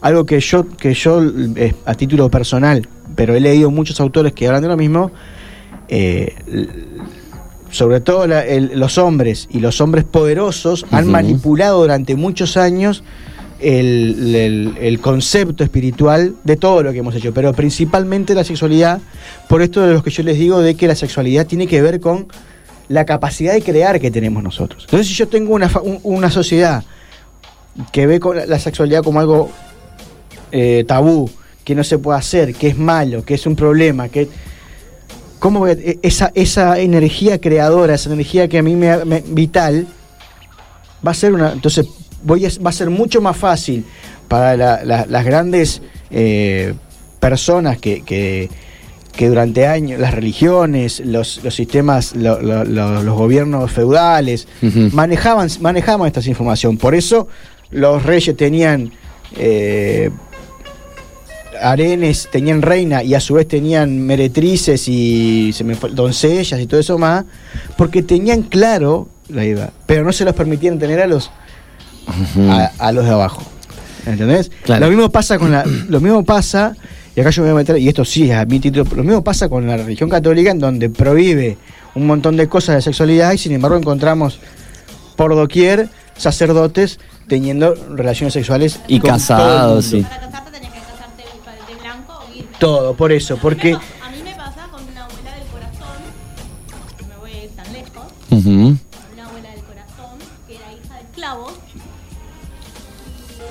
[0.00, 1.22] algo que yo, que yo
[1.54, 5.12] eh, a título personal, pero he leído muchos autores que hablan de lo mismo.
[5.88, 6.34] eh,
[7.70, 13.02] sobre todo la- el- los hombres y los hombres poderosos han manipulado durante muchos años
[13.62, 19.00] el, el- concepto espiritual de todo lo que hemos hecho, pero principalmente la sexualidad,
[19.48, 22.00] por esto de lo que yo les digo de que la sexualidad tiene que ver
[22.00, 22.26] con
[22.88, 24.84] la capacidad de crear que tenemos nosotros.
[24.84, 25.70] Entonces, si yo tengo una,
[26.02, 26.84] una sociedad
[27.92, 29.50] que ve con la- sexualidad como algo
[30.50, 31.30] eh, tabú,
[31.64, 34.28] que no se puede hacer, que es malo, que es un problema, que
[35.38, 39.86] cómo e- esa esa energía creadora, esa energía que a mí me, me- vital
[41.06, 41.86] va a ser una entonces
[42.24, 43.84] voy a, va a ser mucho más fácil
[44.28, 46.74] para la- la- las grandes eh,
[47.20, 48.48] personas que, que
[49.12, 54.48] que durante años las religiones, los, los sistemas, lo- lo- lo- los gobiernos feudales
[54.94, 56.78] manejaban, manejaban esta información.
[56.78, 57.28] Por eso
[57.70, 58.90] los reyes tenían
[59.36, 60.10] eh,
[61.60, 66.66] arenes, tenían reina y a su vez tenían meretrices y se me fue- doncellas y
[66.66, 67.24] todo eso más,
[67.76, 71.30] porque tenían claro la idea, pero no se los permitían tener a los
[72.50, 73.42] A, a los de abajo.
[74.06, 74.50] ¿Entendés?
[74.64, 74.86] Claro.
[74.86, 76.74] Lo mismo pasa con la, lo mismo pasa,
[77.14, 79.04] y acá yo me voy a meter, y esto sí es a mi título, lo
[79.04, 81.56] mismo pasa con la religión católica en donde prohíbe
[81.94, 84.38] un montón de cosas de sexualidad y sin embargo encontramos
[85.16, 89.82] por doquier sacerdotes teniendo relaciones sexuales Y con todo el casados, mundo.
[89.82, 90.02] sí.
[90.02, 91.22] Para casarte tenías que casarte
[91.72, 92.48] de blanco o virgen.
[92.58, 93.78] Todo, por eso, porque A
[94.10, 96.02] mí me pasa con una abuela del corazón,
[97.02, 98.50] no me voy a ir tan lejos, Ujú.
[98.50, 101.52] una abuela del corazón que era hija de esclavos.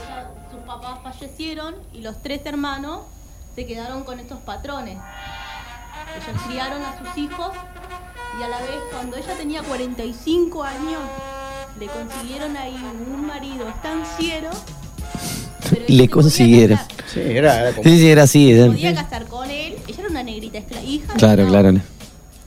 [0.07, 3.01] Ella- sus papás fallecieron y los tres hermanos
[3.55, 4.97] se quedaron con estos patrones.
[4.97, 7.51] Ellos criaron a sus hijos
[8.39, 11.01] y a la vez cuando ella tenía 45 años
[11.79, 14.49] le consiguieron ahí un marido estanciero.
[15.69, 16.79] pero Le consiguieron.
[17.07, 18.53] sí, era, era como- Sí, sí, era así.
[18.53, 21.13] Se podía casar con él, ella era una negrita hija.
[21.13, 21.71] Claro, no, claro.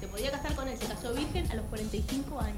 [0.00, 2.53] Se podía casar con él, se casó virgen a los 45 años.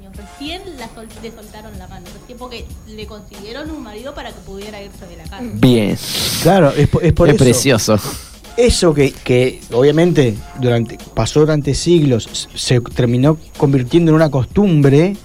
[0.46, 4.38] Recién la sol- le soltaron la mano, recién porque le consiguieron un marido para que
[4.46, 5.42] pudiera irse de la casa.
[5.54, 5.98] Bien.
[6.42, 7.44] Claro, es, por- es por es eso.
[7.44, 7.98] precioso.
[8.56, 15.16] Eso que, que obviamente durante, pasó durante siglos, se terminó convirtiendo en una costumbre,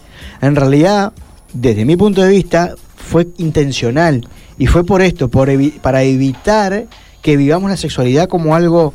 [0.41, 1.13] en realidad,
[1.53, 6.85] desde mi punto de vista, fue intencional Y fue por esto, por evi- para evitar
[7.21, 8.93] que vivamos la sexualidad como algo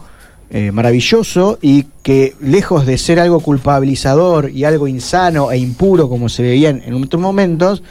[0.49, 6.29] eh, maravilloso y que lejos de ser algo culpabilizador y algo insano e impuro como
[6.29, 7.83] se veía en, otros momentos,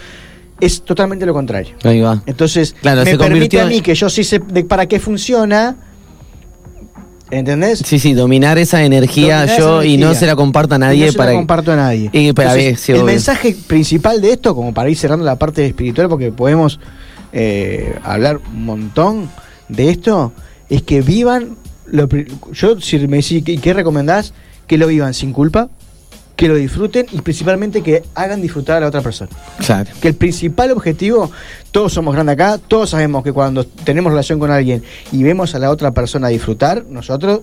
[0.62, 1.76] es totalmente lo contrario.
[1.84, 2.24] Ahí va.
[2.26, 5.76] Entonces, Claro, me se permite a mí que yo sí sé de para qué funciona,
[7.30, 7.80] ¿entendés?
[7.80, 11.04] Sí, sí, dominar esa energía Dominar yo esa y no se la comparta a nadie
[11.04, 12.10] Y no se para la comparto a nadie.
[12.14, 13.06] Y para Entonces, ver, sí, el obvio.
[13.08, 16.80] mensaje principal de esto, como para ir cerrando la parte espiritual, porque podemos
[17.34, 19.30] eh, hablar un montón
[19.68, 20.32] de esto,
[20.70, 21.58] es que vivan.
[21.88, 22.08] Lo,
[22.54, 24.34] yo, si me decís, ¿qué, qué recomendás?
[24.68, 25.70] Que lo vivan sin culpa,
[26.36, 29.30] que lo disfruten y principalmente que hagan disfrutar a la otra persona.
[29.66, 29.90] Claro.
[30.02, 31.32] Que el principal objetivo,
[31.72, 35.60] todos somos grandes acá, todos sabemos que cuando tenemos relación con alguien y vemos a
[35.60, 37.42] la otra persona disfrutar, nosotros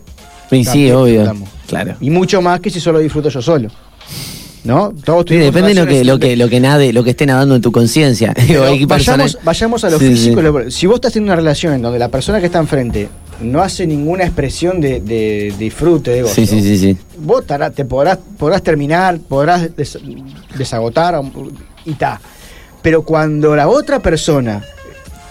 [0.50, 1.20] Y sí, obvio.
[1.20, 1.48] disfrutamos.
[1.68, 1.94] Claro.
[2.00, 3.68] y mucho más que si solo disfruto yo solo.
[4.64, 4.92] ¿No?
[5.04, 7.56] Todos Sí, depende de lo que, lo que, lo que nade, lo que esté nadando
[7.56, 8.32] en tu conciencia.
[8.86, 10.40] Vayamos, vayamos a lo Sí, físico.
[10.64, 10.70] sí.
[10.70, 13.08] Si vos estás en una relación en donde la persona que está enfrente
[13.42, 16.96] no hace ninguna expresión de, de disfrute, de gozo, Sí, sí, sí, sí.
[17.18, 19.98] vos tará- te podrás, podrás terminar, podrás des-
[20.56, 21.20] desagotar
[21.84, 22.20] y ta.
[22.82, 24.62] Pero cuando la otra persona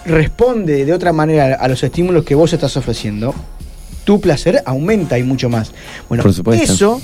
[0.04, 3.34] responde de otra manera a los estímulos que vos estás ofreciendo,
[4.04, 5.72] tu placer aumenta y mucho más.
[6.08, 6.64] Bueno, Por supuesto.
[6.72, 7.00] eso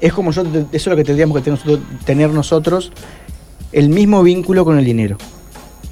[0.00, 2.92] es como yo, eso es lo que tendríamos que tener nosotros, tener nosotros
[3.72, 5.16] el mismo vínculo con el dinero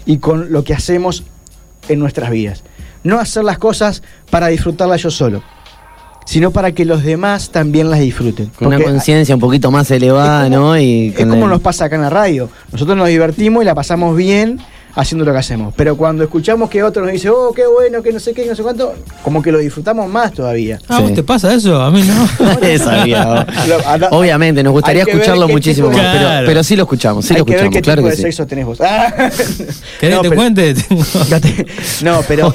[0.05, 1.25] y con lo que hacemos
[1.89, 2.63] en nuestras vidas.
[3.05, 5.43] No hacer las cosas para disfrutarlas yo solo,
[6.25, 8.47] sino para que los demás también las disfruten.
[8.57, 10.79] Con una conciencia un poquito más elevada, como- ¿no?
[10.79, 12.49] Y es como el- nos pasa acá en la radio.
[12.71, 14.59] Nosotros nos divertimos y la pasamos bien
[14.95, 15.73] haciendo lo que hacemos.
[15.77, 18.55] Pero cuando escuchamos que otro nos dice, oh, qué bueno, que no sé qué, no
[18.55, 20.79] sé cuánto, como que lo disfrutamos más todavía.
[20.89, 21.03] Ah, Sí.
[21.05, 21.81] ¿vos te pasa eso?
[21.81, 22.79] A mí no.
[22.79, 23.47] Sabía.
[24.11, 27.41] Obviamente, nos gustaría que escucharlo muchísimo tipo más, pero, pero sí lo escuchamos, sí Hay
[27.41, 28.23] lo que ver escuchamos, qué claro tipo que de sí.
[28.23, 28.81] sexo tenés vos.
[28.81, 29.13] Ah.
[30.01, 30.75] ¿Querés No, que te pero- cuente?
[32.03, 32.55] No, pero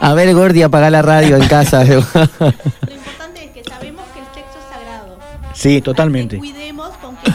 [0.00, 1.84] A ver, Gordi, apaga la radio en casa.
[1.84, 5.18] Lo importante es que sabemos que el sexo es sagrado.
[5.54, 6.38] sí, Que totalmente.
[6.38, 7.34] cuidemos con luz.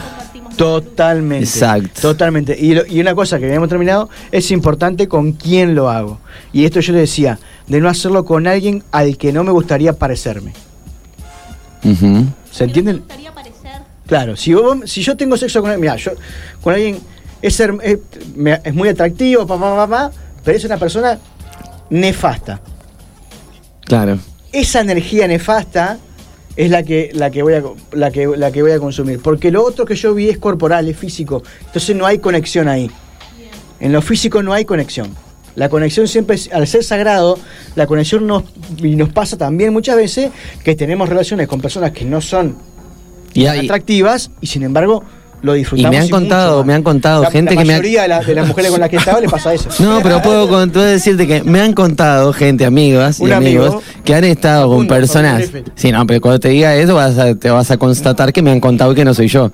[0.56, 1.44] Totalmente.
[1.44, 2.00] Exacto.
[2.00, 2.56] Totalmente.
[2.58, 6.18] Y, lo- y una cosa que habíamos terminado, es importante con quién lo hago.
[6.52, 9.92] Y esto yo le decía, de no hacerlo con alguien al que no me gustaría
[9.92, 10.52] parecerme.
[12.50, 12.96] ¿Se entienden?
[12.96, 16.12] te gustaría parecer Claro, si, vos- si yo tengo sexo con alguien, mira, yo
[16.62, 16.98] con alguien
[17.42, 17.98] es, her- es,
[18.34, 20.12] me- es muy atractivo, papá, papá, papá,
[20.44, 21.18] pero es una persona
[21.90, 22.60] nefasta.
[23.84, 24.18] Claro.
[24.52, 25.98] Esa energía nefasta
[26.56, 29.20] es la que, la que voy a la que, la que voy a consumir.
[29.20, 31.42] Porque lo otro que yo vi es corporal, es físico.
[31.66, 32.90] Entonces no hay conexión ahí.
[33.80, 35.08] En lo físico no hay conexión.
[35.54, 37.38] La conexión siempre, es- al ser sagrado,
[37.76, 38.44] la conexión nos,
[38.78, 40.30] y nos pasa también muchas veces
[40.64, 42.56] que tenemos relaciones con personas que no son
[43.34, 45.02] Y, hay- atractivas y sin embargo
[45.46, 47.76] lo y me han contado, me han contado La- gente la que me ha...
[47.78, 49.68] mayoría de, la- de las mujeres con las que estaba le pasa eso.
[49.78, 53.64] No, pero puedo, con- puedo decirte que me han contado gente, amigas y Un amigo.
[53.64, 55.44] amigos, que han estado con personas.
[55.76, 58.50] Sí, no, pero cuando te diga eso vas a- te vas a constatar que me
[58.50, 59.50] han contado que no soy yo.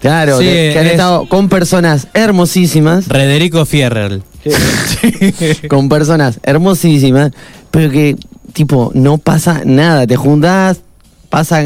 [0.00, 4.22] Claro, Sí, que, que han es- estado con personas hermosísimas, Rederico Fierrell.
[4.42, 5.66] Sí.
[5.68, 7.32] con personas hermosísimas,
[7.70, 8.16] pero que,
[8.54, 10.06] tipo, no pasa nada.
[10.06, 10.80] Te juntás,
[11.30, 11.64] pasa,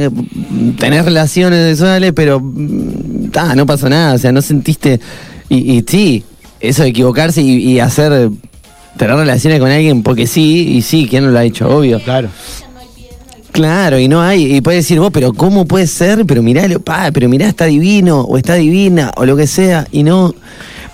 [0.78, 4.14] tenés relaciones sexuales, pero mm, ta, no pasó nada.
[4.14, 5.00] O sea, no sentiste.
[5.48, 6.24] Y, y sí,
[6.60, 8.30] eso de equivocarse y, y hacer.
[8.96, 11.68] Tener relaciones con alguien porque sí, y sí, ¿quién no lo ha hecho?
[11.68, 11.98] Obvio.
[11.98, 12.28] Claro.
[13.54, 16.26] Claro, y no hay, y puedes decir vos, pero ¿cómo puede ser?
[16.26, 20.02] Pero mirá, pa, pero mirá, está divino, o está divina, o lo que sea, y
[20.02, 20.34] no.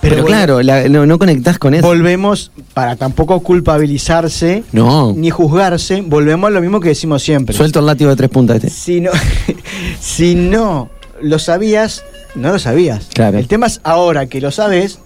[0.00, 1.86] Pero, Pero claro, la- no, no conectás con eso.
[1.86, 5.12] Volvemos, para tampoco culpabilizarse No.
[5.14, 7.54] ni juzgarse, volvemos a lo mismo que decimos siempre.
[7.54, 8.70] Suelto el látigo de tres puntas este.
[8.70, 9.10] Si no,
[10.00, 10.88] si no
[11.20, 12.02] lo sabías,
[12.34, 13.08] no lo sabías.
[13.12, 13.38] Claro.
[13.38, 15.00] El tema es ahora que lo sabes.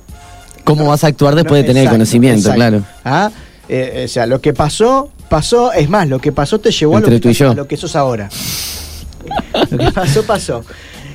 [0.62, 2.38] ¿Cómo vas a actuar después de tener el conocimiento?
[2.50, 2.56] exacto.
[2.56, 2.84] Claro.
[3.04, 3.30] Ah,
[3.68, 5.72] eh, o sea, lo que pasó, pasó.
[5.72, 8.28] Es más, lo que pasó te llevó a lo que, a lo que sos ahora.
[9.70, 10.62] Lo que pasó, pasó.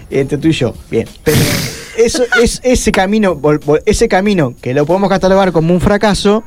[0.09, 0.73] Entre tú y yo.
[0.89, 1.07] Bien.
[1.23, 1.37] Pero
[2.05, 3.39] eso, es, ese camino,
[3.85, 6.43] ese camino que lo podemos catalogar como un fracaso,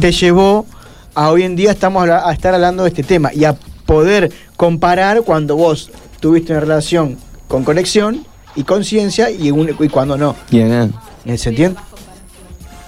[0.00, 0.66] te llevó
[1.14, 3.54] a hoy en día estamos a estar hablando de este tema y a
[3.86, 8.24] poder comparar cuando vos tuviste una relación con conexión
[8.56, 10.36] y conciencia y, un- y cuando no.
[10.50, 11.36] Bien, ah.
[11.36, 11.78] ¿Se entiende?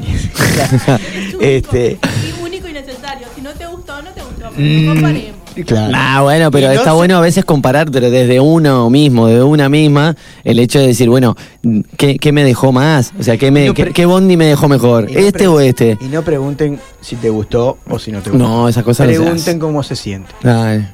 [0.01, 3.27] Es único, este, y único y necesario.
[3.35, 4.51] Si no te gustó, no te gustó.
[4.57, 5.34] Mm.
[5.67, 5.93] Claro.
[5.97, 9.29] Ah, bueno, pero Y no está se- bueno a veces comparar, pero desde uno mismo,
[9.29, 11.37] de una misma, el hecho de decir, bueno,
[11.97, 13.13] ¿qué, qué me dejó más?
[13.19, 15.09] O sea, ¿qué, me, Y no qué, pre- qué bondi me dejó mejor?
[15.09, 15.97] Y no ¿Este o este?
[16.01, 18.45] Y no pregunten si te gustó o si no te gustó.
[18.47, 20.33] No, esas cosas Pregunten cómo se siente.
[20.43, 20.89] Ay.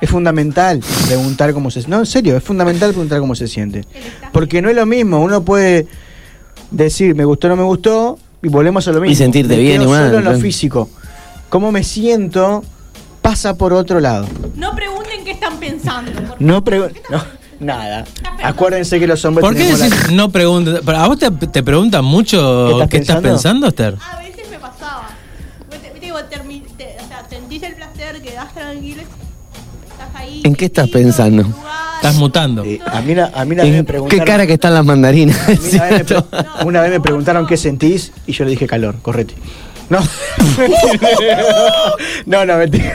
[0.00, 3.84] Es fundamental preguntar cómo se No, en serio, es fundamental preguntar cómo se siente.
[4.32, 5.86] Porque no es lo mismo, uno puede
[6.70, 9.16] decir me gustó o no me gustó, y volvemos a lo mismo.
[9.16, 10.88] sentirte Me bien quedo igual, Solo en lo físico.
[11.48, 12.62] Cómo me siento
[13.30, 14.26] pasa por otro lado.
[14.56, 16.12] No pregunten qué están pensando.
[16.12, 16.64] por No favor.
[16.64, 17.22] pregu- no,
[17.60, 18.04] nada.
[18.42, 20.80] Acuérdense que los hombres ¿Por qué tenemos la- decís no preguntas?
[20.84, 23.66] Pero ¿A vos te, te preguntan mucho ¿Qué estás qué estás pensando?
[23.66, 23.96] pensando, Esther?
[24.12, 25.08] A veces me pasaba.
[26.00, 29.02] Que vos termi- te- o sea, sentís el placer, quedás tranquilo.
[29.02, 30.40] Estás ahí.
[30.44, 31.44] ¿En qué estás pensando?
[31.96, 32.64] Estás mutando.
[32.64, 34.24] Eh, a mí, una- a mí una vez me ¿En preguntaron.
[34.24, 35.36] ¿Qué cara que están las mandarinas?
[35.74, 39.34] una, vez me, una vez me preguntaron qué sentís y yo le dije calor, correte.
[39.90, 40.00] No.
[42.26, 42.92] no, no, mentira.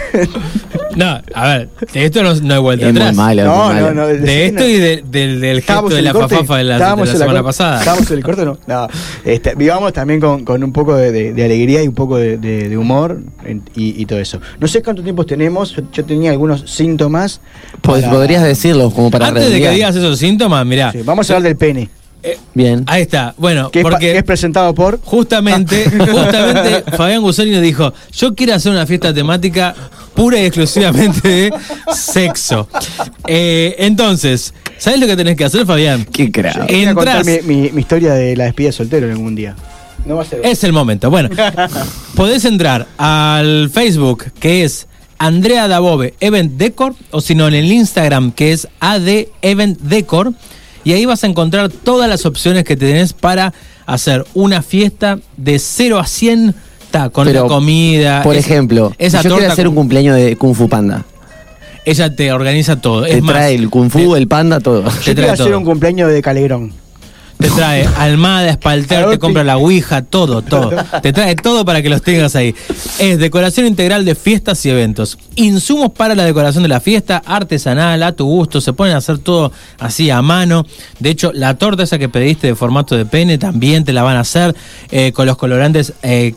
[0.96, 3.16] No, a ver, de esto no, no hay vuelta Es muy atrás.
[3.16, 3.94] malo, es muy No, malo.
[3.94, 4.08] no, no.
[4.08, 7.08] De esto y de- del, del gesto de la corte, fafafa de la, de la
[7.08, 7.80] semana cor- pasada.
[7.80, 8.58] Estábamos en el corte, no.
[8.68, 8.88] no.
[9.26, 12.38] Este, vivamos también con, con un poco de, de- de alegría y un poco de,
[12.38, 14.40] de- de humor en- y, y todo eso.
[14.60, 17.42] No sé cuánto tiempo tenemos, yo, yo tenía algunos síntomas.
[17.82, 20.92] Pues para- podrías decirlo como para Antes de que digas esos síntomas, mirá.
[20.92, 21.90] Sí, vamos a hablar del pene,
[22.54, 22.84] Bien.
[22.88, 23.34] Ahí está.
[23.38, 25.00] Bueno, que porque que es presentado por...
[25.04, 29.76] justamente, justamente Fabián Gusoni nos dijo, yo quiero hacer una fiesta temática
[30.14, 31.54] pura y exclusivamente de
[31.94, 32.68] sexo.
[33.28, 36.06] Eh, entonces, ¿sabes lo que tenés que hacer, Fabián?
[36.06, 36.68] Qué crack.
[36.70, 39.36] Voy a contar Entrás- mi, mi- mi historia de la despedida de soltero en algún
[39.36, 39.56] día.
[40.06, 40.42] No va a ser...
[40.46, 41.10] Es el momento.
[41.10, 41.30] Bueno,
[42.16, 47.72] podés entrar al Facebook, que es Andrea Dabove Event Decor, o si no, en el
[47.72, 50.34] Instagram, que es AD Event Decor,
[50.84, 53.54] y ahí vas a encontrar todas las opciones que tenés para
[53.86, 56.56] hacer una fiesta de 0 a 100
[56.92, 58.24] ta, con Pero, la comida.
[58.24, 61.04] Por es- ejemplo, esa si yo quiero hacer un cumpleaños de Kung Fu Panda.
[61.86, 63.04] ella te organiza todo.
[63.04, 64.84] Te es más, trae el Kung Fu, te- el panda, todo.
[64.84, 65.58] Yo te quiero trae hacer todo.
[65.58, 66.72] un cumpleaños de Calegrón.
[67.44, 70.72] Te trae almada, espalter, te compra la ouija, todo, todo.
[71.02, 72.56] Te trae todo para que los tengas ahí.
[73.00, 75.18] Es decoración integral de fiestas y eventos.
[75.36, 78.62] Insumos para la decoración de la fiesta, artesanal, a tu gusto.
[78.62, 80.66] Se pueden hacer todo así a mano.
[81.00, 84.16] De hecho, la torta esa que pediste de formato de pene también te la van
[84.16, 84.56] a hacer
[84.90, 86.36] eh, con los colorantes eh,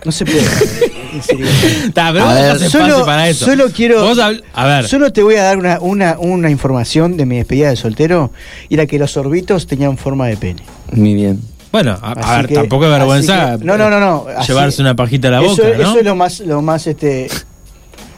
[0.04, 0.40] No se puede.
[1.14, 1.46] en serio.
[1.94, 3.44] Ta, pero A vos ver, Solo, para eso.
[3.46, 4.06] solo quiero.
[4.14, 7.70] Habl- a ver, Solo te voy a dar una, una, una información de mi despedida
[7.70, 8.30] de soltero.
[8.68, 10.62] Y era que los orbitos tenían forma de pene.
[10.92, 11.40] Muy bien.
[11.72, 13.58] bueno, a, a ver, que- tampoco es vergüenza.
[13.58, 14.26] que- no, no, no, no.
[14.36, 15.82] así- Llevarse una pajita a la eso, boca, es- ¿no?
[15.90, 17.28] Eso es lo más, lo más, este.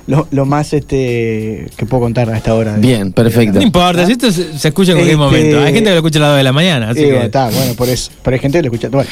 [0.09, 2.75] Lo, lo más este que puedo contar a esta hora.
[2.75, 3.59] de- Bien, perfecto.
[3.59, 5.59] No importa, si esto se, se escucha en cualquier Este- momento.
[5.59, 7.11] Hay gente que lo escucha a las 2 de la mañana, así Eh, que.
[7.11, 8.11] bueno, está, bueno, por eso.
[8.22, 8.88] Pero hay gente que lo escucha.
[8.88, 9.11] Bueno,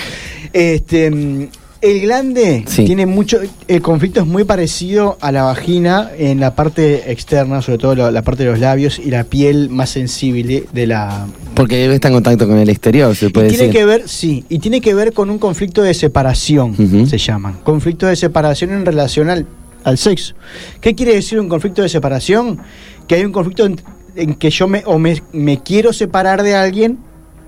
[0.53, 1.47] este, mm,
[1.85, 2.85] el glande Sí.
[2.85, 3.39] tiene mucho.
[3.69, 8.11] El conflicto es muy parecido a la vagina en la parte externa, sobre todo la,
[8.11, 11.27] la parte de los labios y la piel más sensible de la.
[11.55, 13.79] Porque está en contacto con el exterior, se Y puede tiene decir.
[13.81, 16.75] que ver, sí, y tiene que ver con un conflicto de separación,
[17.09, 17.59] se llaman.
[17.63, 19.47] Conflicto de separación en relación al,
[19.85, 20.35] al sexo.
[20.81, 22.59] ¿Qué quiere decir un conflicto de separación?
[23.07, 23.81] Que hay un conflicto en,
[24.17, 26.99] en que yo me, o me, me quiero separar de alguien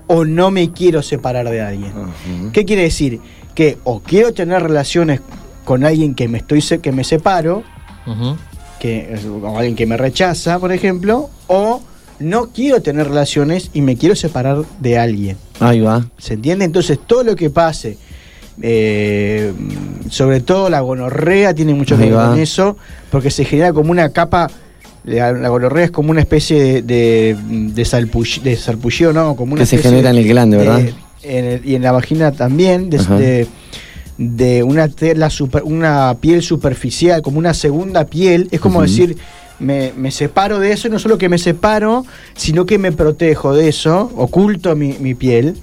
[0.05, 1.91] o no me quiero separar de alguien.
[2.53, 3.19] ¿Qué quiere decir?
[3.57, 5.19] Que o quiero tener relaciones
[5.65, 7.63] con alguien que me estoy que me separo,
[8.79, 11.81] que o alguien que me rechaza, por ejemplo, o
[12.19, 15.37] no quiero tener relaciones y me quiero separar de alguien.
[15.59, 16.05] Ahí va.
[16.19, 16.65] ¿Se entiende?
[16.65, 17.97] Entonces, todo lo que pase,
[18.61, 19.51] eh,
[20.09, 22.29] sobre todo la gonorrea, tiene mucho que ver va.
[22.29, 22.77] con eso,
[23.11, 24.49] porque se genera como una capa.
[25.03, 27.37] La, la gonorrea es como una especie de, de,
[27.73, 29.35] de, salpull- de sarpullido, ¿no?
[29.35, 30.89] Como una Que se genera en el glande, de- ¿verdad?
[31.27, 33.47] En el- y en la vagina también, de, de,
[34.17, 38.47] de una, tela super- una piel superficial, como una segunda piel.
[38.51, 39.17] Es como decir,
[39.59, 43.53] me, me separo de eso, y no solo que me separo, sino que me protejo
[43.53, 45.55] de eso, oculto mi, mi piel.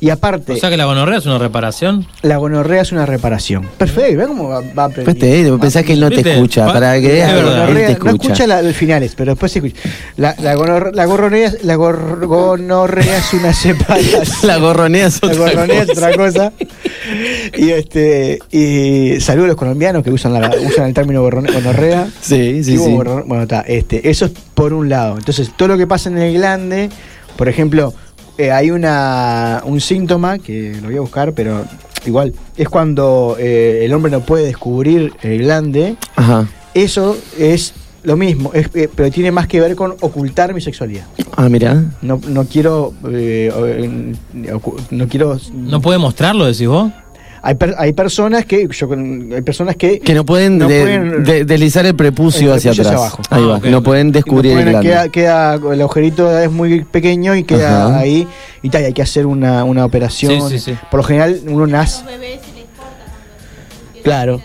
[0.00, 2.06] Y aparte, O sea que la gonorrea es una reparación.
[2.22, 3.66] la gonorrea es una reparación.
[3.78, 5.12] Perfecto, ¿ves cómo va, va aprendiendo?
[5.12, 6.66] Viste, eh, pensás que él no te escucha.
[6.66, 7.50] Pa- Para que es veas, verdad.
[7.52, 8.12] él Gonorrea- te No escucha.
[8.32, 9.88] escucha la- los finales, pero después sí escucha.
[10.16, 14.22] La, la, gonor- la gonorrea, la gor- gonorrea es una separación.
[14.44, 16.06] La gorronea es La otra gorronea es cosa.
[16.06, 16.52] otra cosa.
[17.56, 22.06] Y este y saludos a los colombianos que usan, la, usan el término gonorrea.
[22.20, 22.92] Sí, sí, ¿Qué hubo sí.
[22.92, 25.16] gorro- Bueno, está, este, eso es por un lado.
[25.18, 26.90] Entonces, todo lo que pasa en el glande,
[27.36, 27.94] por ejemplo,
[28.38, 31.64] eh, hay una un síntoma que lo voy a buscar, pero
[32.06, 35.96] igual, es cuando eh, el hombre no puede descubrir el glande.
[36.16, 36.46] Ajá.
[36.74, 37.74] Eso es
[38.04, 41.04] lo mismo, es, eh, pero tiene más que ver con ocultar mi sexualidad.
[41.36, 41.84] Ah, mira.
[42.00, 42.94] No, no quiero.
[43.10, 43.52] eh,
[44.90, 45.38] no quiero.
[45.52, 46.92] ¿No puede mostrarlo, decís vos?
[47.42, 51.24] Hay, per- hay personas que yo hay personas que Que no pueden, No de- pueden-
[51.24, 52.86] de- deslizar el prepucio, el hacia atrás.
[52.86, 53.22] hacia abajo.
[53.30, 53.56] Ahí Ah, va.
[53.56, 53.64] ok.
[53.66, 57.86] No pueden descubrir no el pueden- queda, queda el agujerito es muy pequeño y queda
[57.86, 57.98] Ajá.
[58.00, 58.26] ahí
[58.62, 60.48] y tal, y hay que hacer una, una operación.
[60.50, 60.78] Sí, sí, sí.
[60.90, 62.02] Por lo general uno nace
[64.02, 64.40] Claro.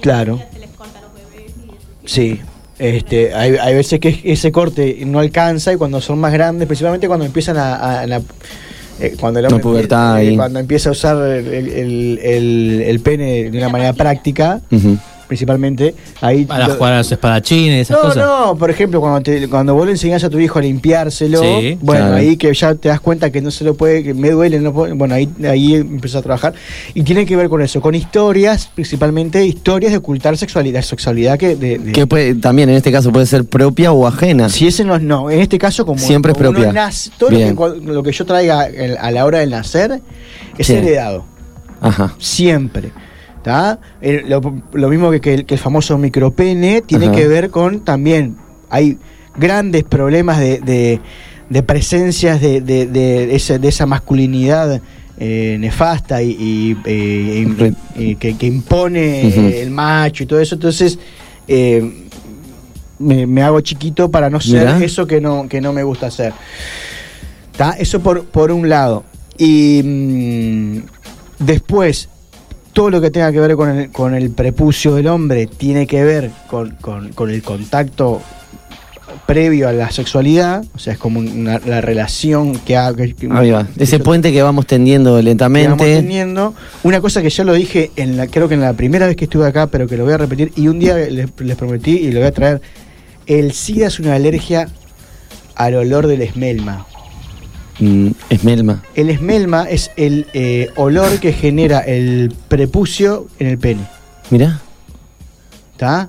[0.00, 0.36] Claro.
[0.38, 1.76] fina, se les corta a los bebés y eso.
[2.04, 2.40] Sí,
[2.78, 7.06] este, hay, hay veces que ese corte no alcanza y cuando son más grandes, principalmente
[7.08, 7.74] cuando empiezan a...
[7.76, 8.20] a- a
[9.00, 13.00] eh, cuando el La hombre pubertad eh, cuando empieza a usar el, el- el- el
[13.00, 14.60] pene de una manera práctica.
[15.26, 16.44] Principalmente, ahí...
[16.44, 18.24] Para lo- jugar a los espadachines, esas no, cosas.
[18.26, 21.78] no, por ejemplo, cuando, te- cuando vos le enseñás a tu hijo a limpiárselo, Sí,
[21.80, 22.16] bueno, claro.
[22.16, 24.72] ahí que ya te das cuenta que no se lo puede, que me duele, no
[24.72, 26.54] puedo- bueno, ahí, ahí empezó a trabajar.
[26.94, 31.56] Y tiene que ver con eso, con historias, principalmente historias de ocultar sexualidad, sexualidad que...
[31.56, 34.48] De, de- Que puede- también en este caso puede ser propia o ajena.
[34.48, 36.72] si ese no es no, en este caso como Siempre es como propia.
[36.72, 40.00] nace- todo lo que, lo que yo traiga el- a la hora de nacer
[40.58, 40.74] es Sí.
[40.74, 41.24] heredado,
[41.80, 42.14] Ajá.
[42.18, 42.90] siempre.
[44.26, 47.14] Lo, lo mismo que, que el, que el famoso micropene tiene Ajá.
[47.14, 48.36] que ver con también,
[48.70, 48.98] hay
[49.36, 51.00] grandes problemas de, de,
[51.48, 53.28] de presencias de,
[53.62, 54.80] esa masculinidad
[55.18, 60.56] eh, nefasta y, y, eh, y que, que impone el macho y todo eso.
[60.56, 60.98] Entonces,
[61.48, 62.06] eh,
[62.98, 64.84] me, me hago chiquito para no ser Mirá.
[64.84, 66.32] eso que no, que no me gusta hacer.
[67.56, 67.76] ¿Tá?
[67.78, 69.04] Eso por, por un lado.
[69.38, 70.78] Y mm,
[71.38, 72.08] después,
[72.76, 76.04] todo lo que tenga que ver con el, con el prepucio del hombre tiene que
[76.04, 78.20] ver con, con- con el contacto
[79.24, 82.92] previo a la sexualidad, o sea, es como una, la relación que ha...
[82.92, 83.66] que- Ahí va.
[83.66, 85.84] que Ese yo- puente que vamos tendiendo que vamos lentamente.
[85.96, 86.54] teniendo.
[86.82, 89.24] Una cosa que ya lo dije, en la, creo que en la primera vez que
[89.24, 92.12] estuve acá, pero que lo voy a repetir, y un día les, les prometí y
[92.12, 92.60] lo voy a traer,
[93.26, 94.68] el SIDA es una alergia
[95.54, 96.86] al olor del esmelma.
[97.78, 98.82] Mm, esmelma.
[98.94, 103.86] El esmelma es el eh, olor que genera el prepucio en el pene.
[104.30, 104.60] Mirá.
[105.72, 106.08] ¿Está?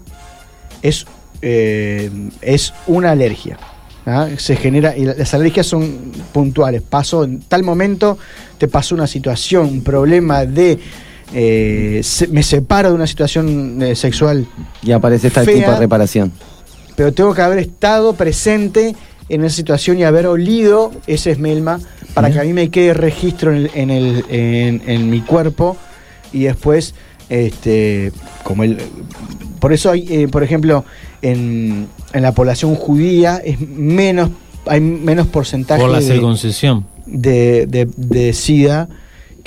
[0.82, 1.06] Es,
[1.42, 2.10] eh,
[2.42, 3.58] es una alergia.
[4.06, 4.30] ¿tá?
[4.38, 6.82] Se genera, y las alergias son puntuales.
[6.82, 8.18] Pasó en tal momento,
[8.58, 10.80] te pasó una situación, un problema de.
[11.34, 14.48] eh, se- me separo de una situación eh, sexual,
[14.82, 15.56] Y aparece esta Fea.
[15.56, 16.32] tipo de reparación.
[16.96, 18.96] pero tengo que haber estado presente
[19.30, 21.80] en esa situación y haber olido ese esmelma
[22.14, 25.78] para que a mí me quede registro en, el- en, el, en, en mi cuerpo
[26.34, 26.94] y después,
[27.30, 28.12] este,
[28.44, 28.78] como el,
[29.60, 30.86] por eso hay, eh, por ejemplo,
[31.22, 34.30] en, en la población judía es menos,
[34.66, 36.86] hay menos porcentaje Por la de, circuncisión.
[37.06, 38.88] de, de- de SIDA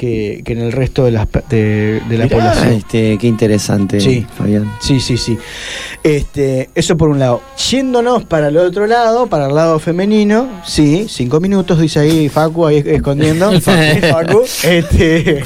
[0.01, 2.73] que, que en el resto de, las, de, de la Mirá, población.
[2.73, 4.27] Este, qué interesante, Sí.
[4.35, 4.73] Fabián.
[4.81, 5.37] Sí, sí, sí.
[6.03, 7.43] Este, eso por un lado.
[7.71, 12.65] Yéndonos para el otro lado, para el lado femenino, sí, cinco minutos, dice ahí Facu,
[12.67, 13.53] ahí escondiendo.
[13.61, 14.07] Facu.
[14.11, 15.45] Facu, este,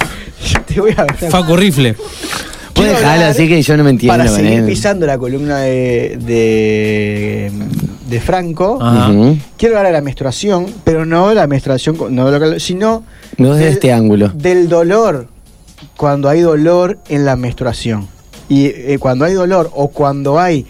[0.66, 1.96] te voy a Facu Rifle.
[2.74, 4.16] Puedes dejarlo hablar así que yo no me entiendo.
[4.16, 7.50] Para seguir pisando la columna de, de,
[8.14, 8.78] de Franco,
[9.58, 13.04] quiero hablar de la menstruación, pero no de la menstruación, no de lo que- sino
[13.38, 14.28] No desde del- este ángulo.
[14.34, 15.28] del dolor,
[15.96, 18.08] cuando hay dolor en la menstruación.
[18.48, 20.66] Y eh, cuando hay dolor o cuando hay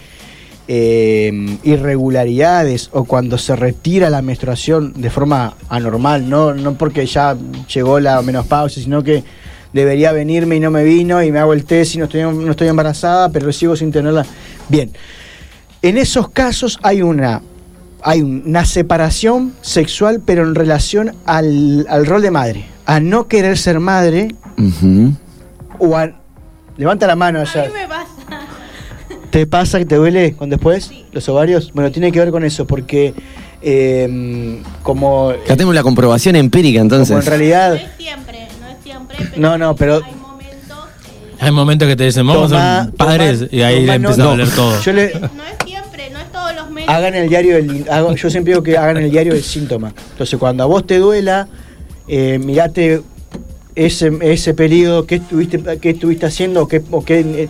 [0.67, 1.31] eh,
[1.63, 7.35] irregularidades o cuando se retira la menstruación de forma anormal, no, no porque ya
[7.73, 9.23] llegó la menopausia, sino que
[9.73, 12.49] debería venirme y no me vino y me hago el test y no estoy, no
[12.51, 14.25] estoy embarazada, pero sigo sin tenerla.
[14.69, 14.89] Bien,
[15.81, 17.41] en esos casos hay una,
[18.01, 23.57] hay una separación sexual, pero en relación al, al rol de madre, a no querer
[23.57, 24.35] ser madre
[25.79, 26.09] o a...
[26.77, 27.65] Levanta la mano A allá.
[27.67, 28.11] mí me pasa.
[29.29, 31.71] ¿Te pasa que te duele con después los ovarios?
[31.73, 33.13] Bueno, tiene que ver con eso, porque
[33.61, 37.11] eh, como, Acá tenemos la comprobación empírica como entonces.
[37.11, 37.75] en No realidad...
[37.75, 39.17] es siempre, no es siempre.
[39.19, 40.24] Pero No, no, pero- Hay momentos.
[41.39, 43.93] Hay momentos que te dicen, vamos Toma- a ser padres toma- y ahí toma le
[43.95, 44.81] empieza a doler todo.
[44.81, 46.89] Yo le, no es siempre, no es todos los meses.
[46.89, 49.93] hagan el diario del, hago- yo siempre digo que hagan el diario del síntoma.
[50.11, 51.47] Entonces, cuando a vos te duela,
[52.07, 53.01] eh, mirate
[53.75, 57.49] ese, ese periodo, qué estuviste, qué estuviste haciendo, o, qué, o, qué, eh,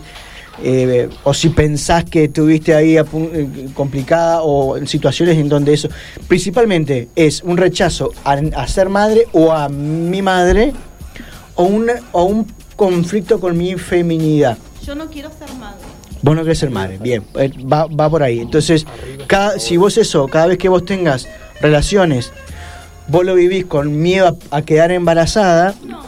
[0.62, 3.04] eh, o si pensás que estuviste ahí eh,
[3.74, 5.88] complicada o en situaciones en donde eso,
[6.26, 10.72] principalmente es un rechazo a, a ser madre o a mi madre
[11.54, 14.56] o un conflicto con mi feminidad.
[14.84, 15.80] Yo no quiero ser madre.
[16.22, 18.40] Vos no querés ser madre, bien, eh, va, va por ahí.
[18.40, 18.86] Entonces,
[19.26, 21.28] cada, si vos eso, cada vez que vos tengas
[21.60, 22.32] relaciones,
[23.08, 26.02] vos lo vivís con miedo a, a quedar embarazada, No.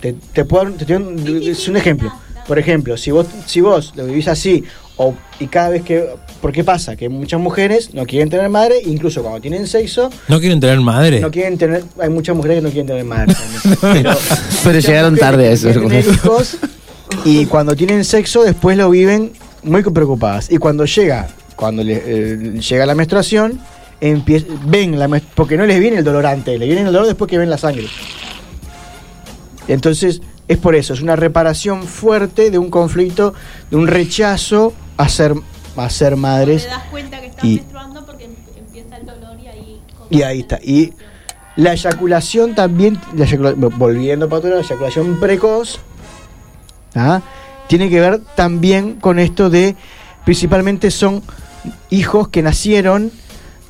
[0.00, 2.12] te, te puedo te sí, es un ejemplo.
[2.46, 4.64] Por ejemplo, si vos, si vos lo vivís así,
[5.02, 6.04] o, y cada vez que...
[6.42, 6.94] ¿Por qué pasa?
[6.94, 11.20] Que muchas mujeres no quieren tener madre, incluso cuando tienen sexo, No quieren tener madre.
[11.20, 11.84] no quieren tener...
[11.98, 13.34] Hay muchas mujeres que no quieren tener madre.
[14.64, 15.70] Pero, llegaron tarde a eso.
[15.70, 16.58] hijos,
[17.24, 19.32] y cuando tienen sexo después lo viven
[19.62, 20.50] muy preocupadas.
[20.50, 23.58] Y cuando llega, cuando le, eh, llega la menstruación,
[24.02, 27.30] empie- ven la porque no les viene el dolor antes, le viene el dolor después
[27.30, 27.86] que ven la sangre.
[29.68, 33.34] Entonces, es por eso, es una reparación fuerte de un conflicto,
[33.70, 34.72] de un rechazo
[35.02, 35.34] a ser,
[35.76, 36.64] a ser madres.
[36.64, 39.82] Te das cuenta que estás y- menstruando porque em- empieza el dolor y ahí...
[40.10, 40.58] Y ahí está.
[40.62, 40.92] Y
[41.56, 45.78] la eyaculación también, la eyacula- volviendo para atrás, la eyaculación precoz,
[46.94, 47.20] ¿ah?
[47.68, 49.76] tiene que ver también con esto de,
[50.24, 51.22] principalmente son
[51.90, 53.12] hijos que nacieron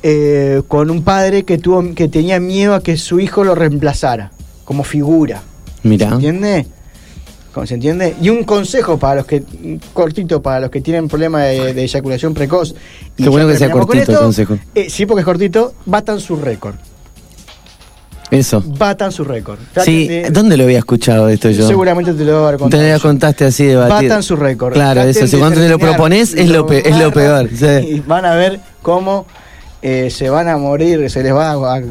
[0.03, 4.31] eh, con un padre que, tuvo, que tenía miedo a que su hijo lo reemplazara
[4.65, 5.43] como figura.
[5.83, 6.07] Mira.
[6.09, 6.65] ¿Entiende?
[7.53, 8.15] ¿Cómo ¿Se entiende?
[8.21, 9.43] Y un consejo para los que,
[9.93, 12.73] cortito para los que tienen problemas de, de eyaculación precoz.
[13.17, 14.57] Y Qué bueno que sea cortito el consejo.
[14.73, 16.75] eh, sí, porque es cortito, batan su récord.
[18.29, 18.63] Eso.
[18.65, 19.59] Batan su récord.
[19.83, 21.67] Sí, de- ¿dónde lo había escuchado esto yo?
[21.67, 22.93] Seguramente te lo voy a haber Te contado.
[22.93, 24.07] lo contaste así de batir.
[24.09, 24.71] Batan su récord.
[24.73, 25.37] Claro, Traten eso.
[25.37, 27.49] Cuando te lo propones es lo, pe- es lo peor.
[27.53, 27.65] sí.
[27.65, 29.25] Y van a ver cómo
[29.81, 31.75] eh, se van a morir, se les va a.
[31.75, 31.81] a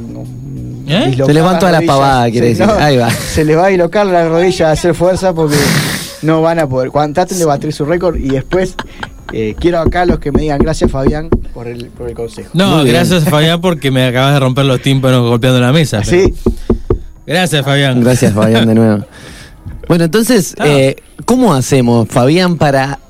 [0.99, 2.81] dislocar Se les van todas las pavadas, quiere Se- decir.
[2.83, 3.11] Ahí va.
[3.11, 5.57] Se les va a dislocar la rodilla a hacer fuerza porque
[6.23, 6.91] no van a poder.
[6.91, 8.75] Cuando traten de batir su récord y después
[9.33, 12.51] eh, quiero acá los que me digan gracias Fabián por el, por el consejo.
[12.53, 12.97] No, Muy bien.
[12.97, 16.03] gracias Fabián porque me acabas de romper los tímpanos golpeando la mesa.
[16.05, 16.35] Sí,
[17.27, 18.01] Gracias Fabián.
[18.03, 19.05] Gracias, Fabián, de nuevo.
[19.89, 20.69] Bueno, entonces, Ah.
[20.69, 23.01] eh, ¿cómo hacemos, Fabián, para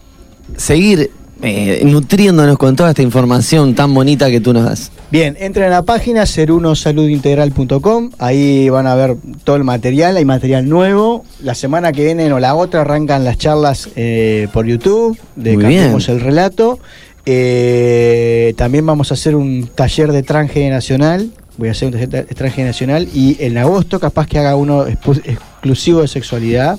[0.57, 1.11] seguir
[1.43, 4.91] eh, nutriéndonos con toda esta información tan bonita que tú nos das?
[5.11, 10.69] Bien, entren a la página serunosaludintegral.com, ahí van a ver todo el material, hay material
[10.69, 11.25] nuevo.
[11.43, 15.63] La semana que viene o la otra arrancan las charlas eh, por YouTube de Muy
[15.63, 16.19] Cantemos bien.
[16.19, 16.79] el Relato.
[17.27, 22.35] Eh, también vamos a hacer un taller de transgeneracional, voy a hacer un taller de
[22.35, 26.79] transgeneracional y en agosto capaz que haga uno exclusivo de sexualidad.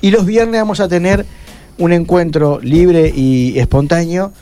[0.00, 1.26] Y los viernes vamos a tener
[1.78, 4.32] un encuentro libre y espontáneo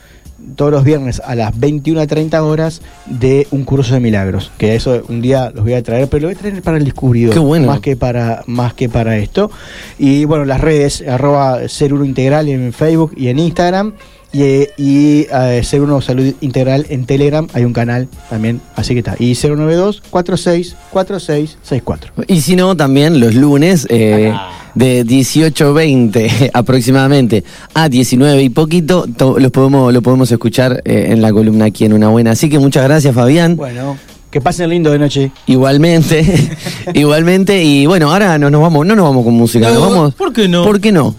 [0.55, 4.51] todos los viernes a las 21.30 horas de un curso de milagros.
[4.57, 6.85] Que eso un día los voy a traer, pero lo voy a traer para el
[6.85, 7.33] descubridor.
[7.33, 7.67] Qué bueno.
[7.67, 9.51] Más que para, más que para esto.
[9.97, 13.93] Y bueno, las redes, arroba Ser Uno Integral en Facebook y en Instagram.
[14.33, 14.43] Y,
[14.77, 17.47] y eh, Ser Uno Salud Integral en Telegram.
[17.53, 19.15] Hay un canal también, así que está.
[19.19, 22.13] Y 092 46 46 64.
[22.27, 24.33] Y si no, también los lunes eh,
[24.73, 31.21] de 18.20 aproximadamente a 19 y poquito, to- los podemos, lo podemos escuchar eh, en
[31.21, 32.31] la columna aquí en Una Buena.
[32.31, 33.57] Así que muchas gracias, Fabián.
[33.57, 33.97] Bueno,
[34.29, 35.31] que pasen lindo de noche.
[35.47, 36.23] Igualmente,
[36.93, 37.63] igualmente.
[37.63, 40.13] Y bueno, ahora no nos vamos, no nos vamos con música, No, nos vamos.
[40.15, 40.63] ¿por qué no?
[40.63, 41.13] ¿Por qué no?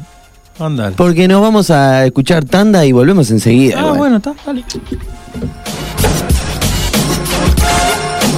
[0.97, 3.77] Porque nos vamos a escuchar tanda y volvemos enseguida.
[3.79, 3.99] Ah, igual.
[3.99, 4.65] bueno, está, dale.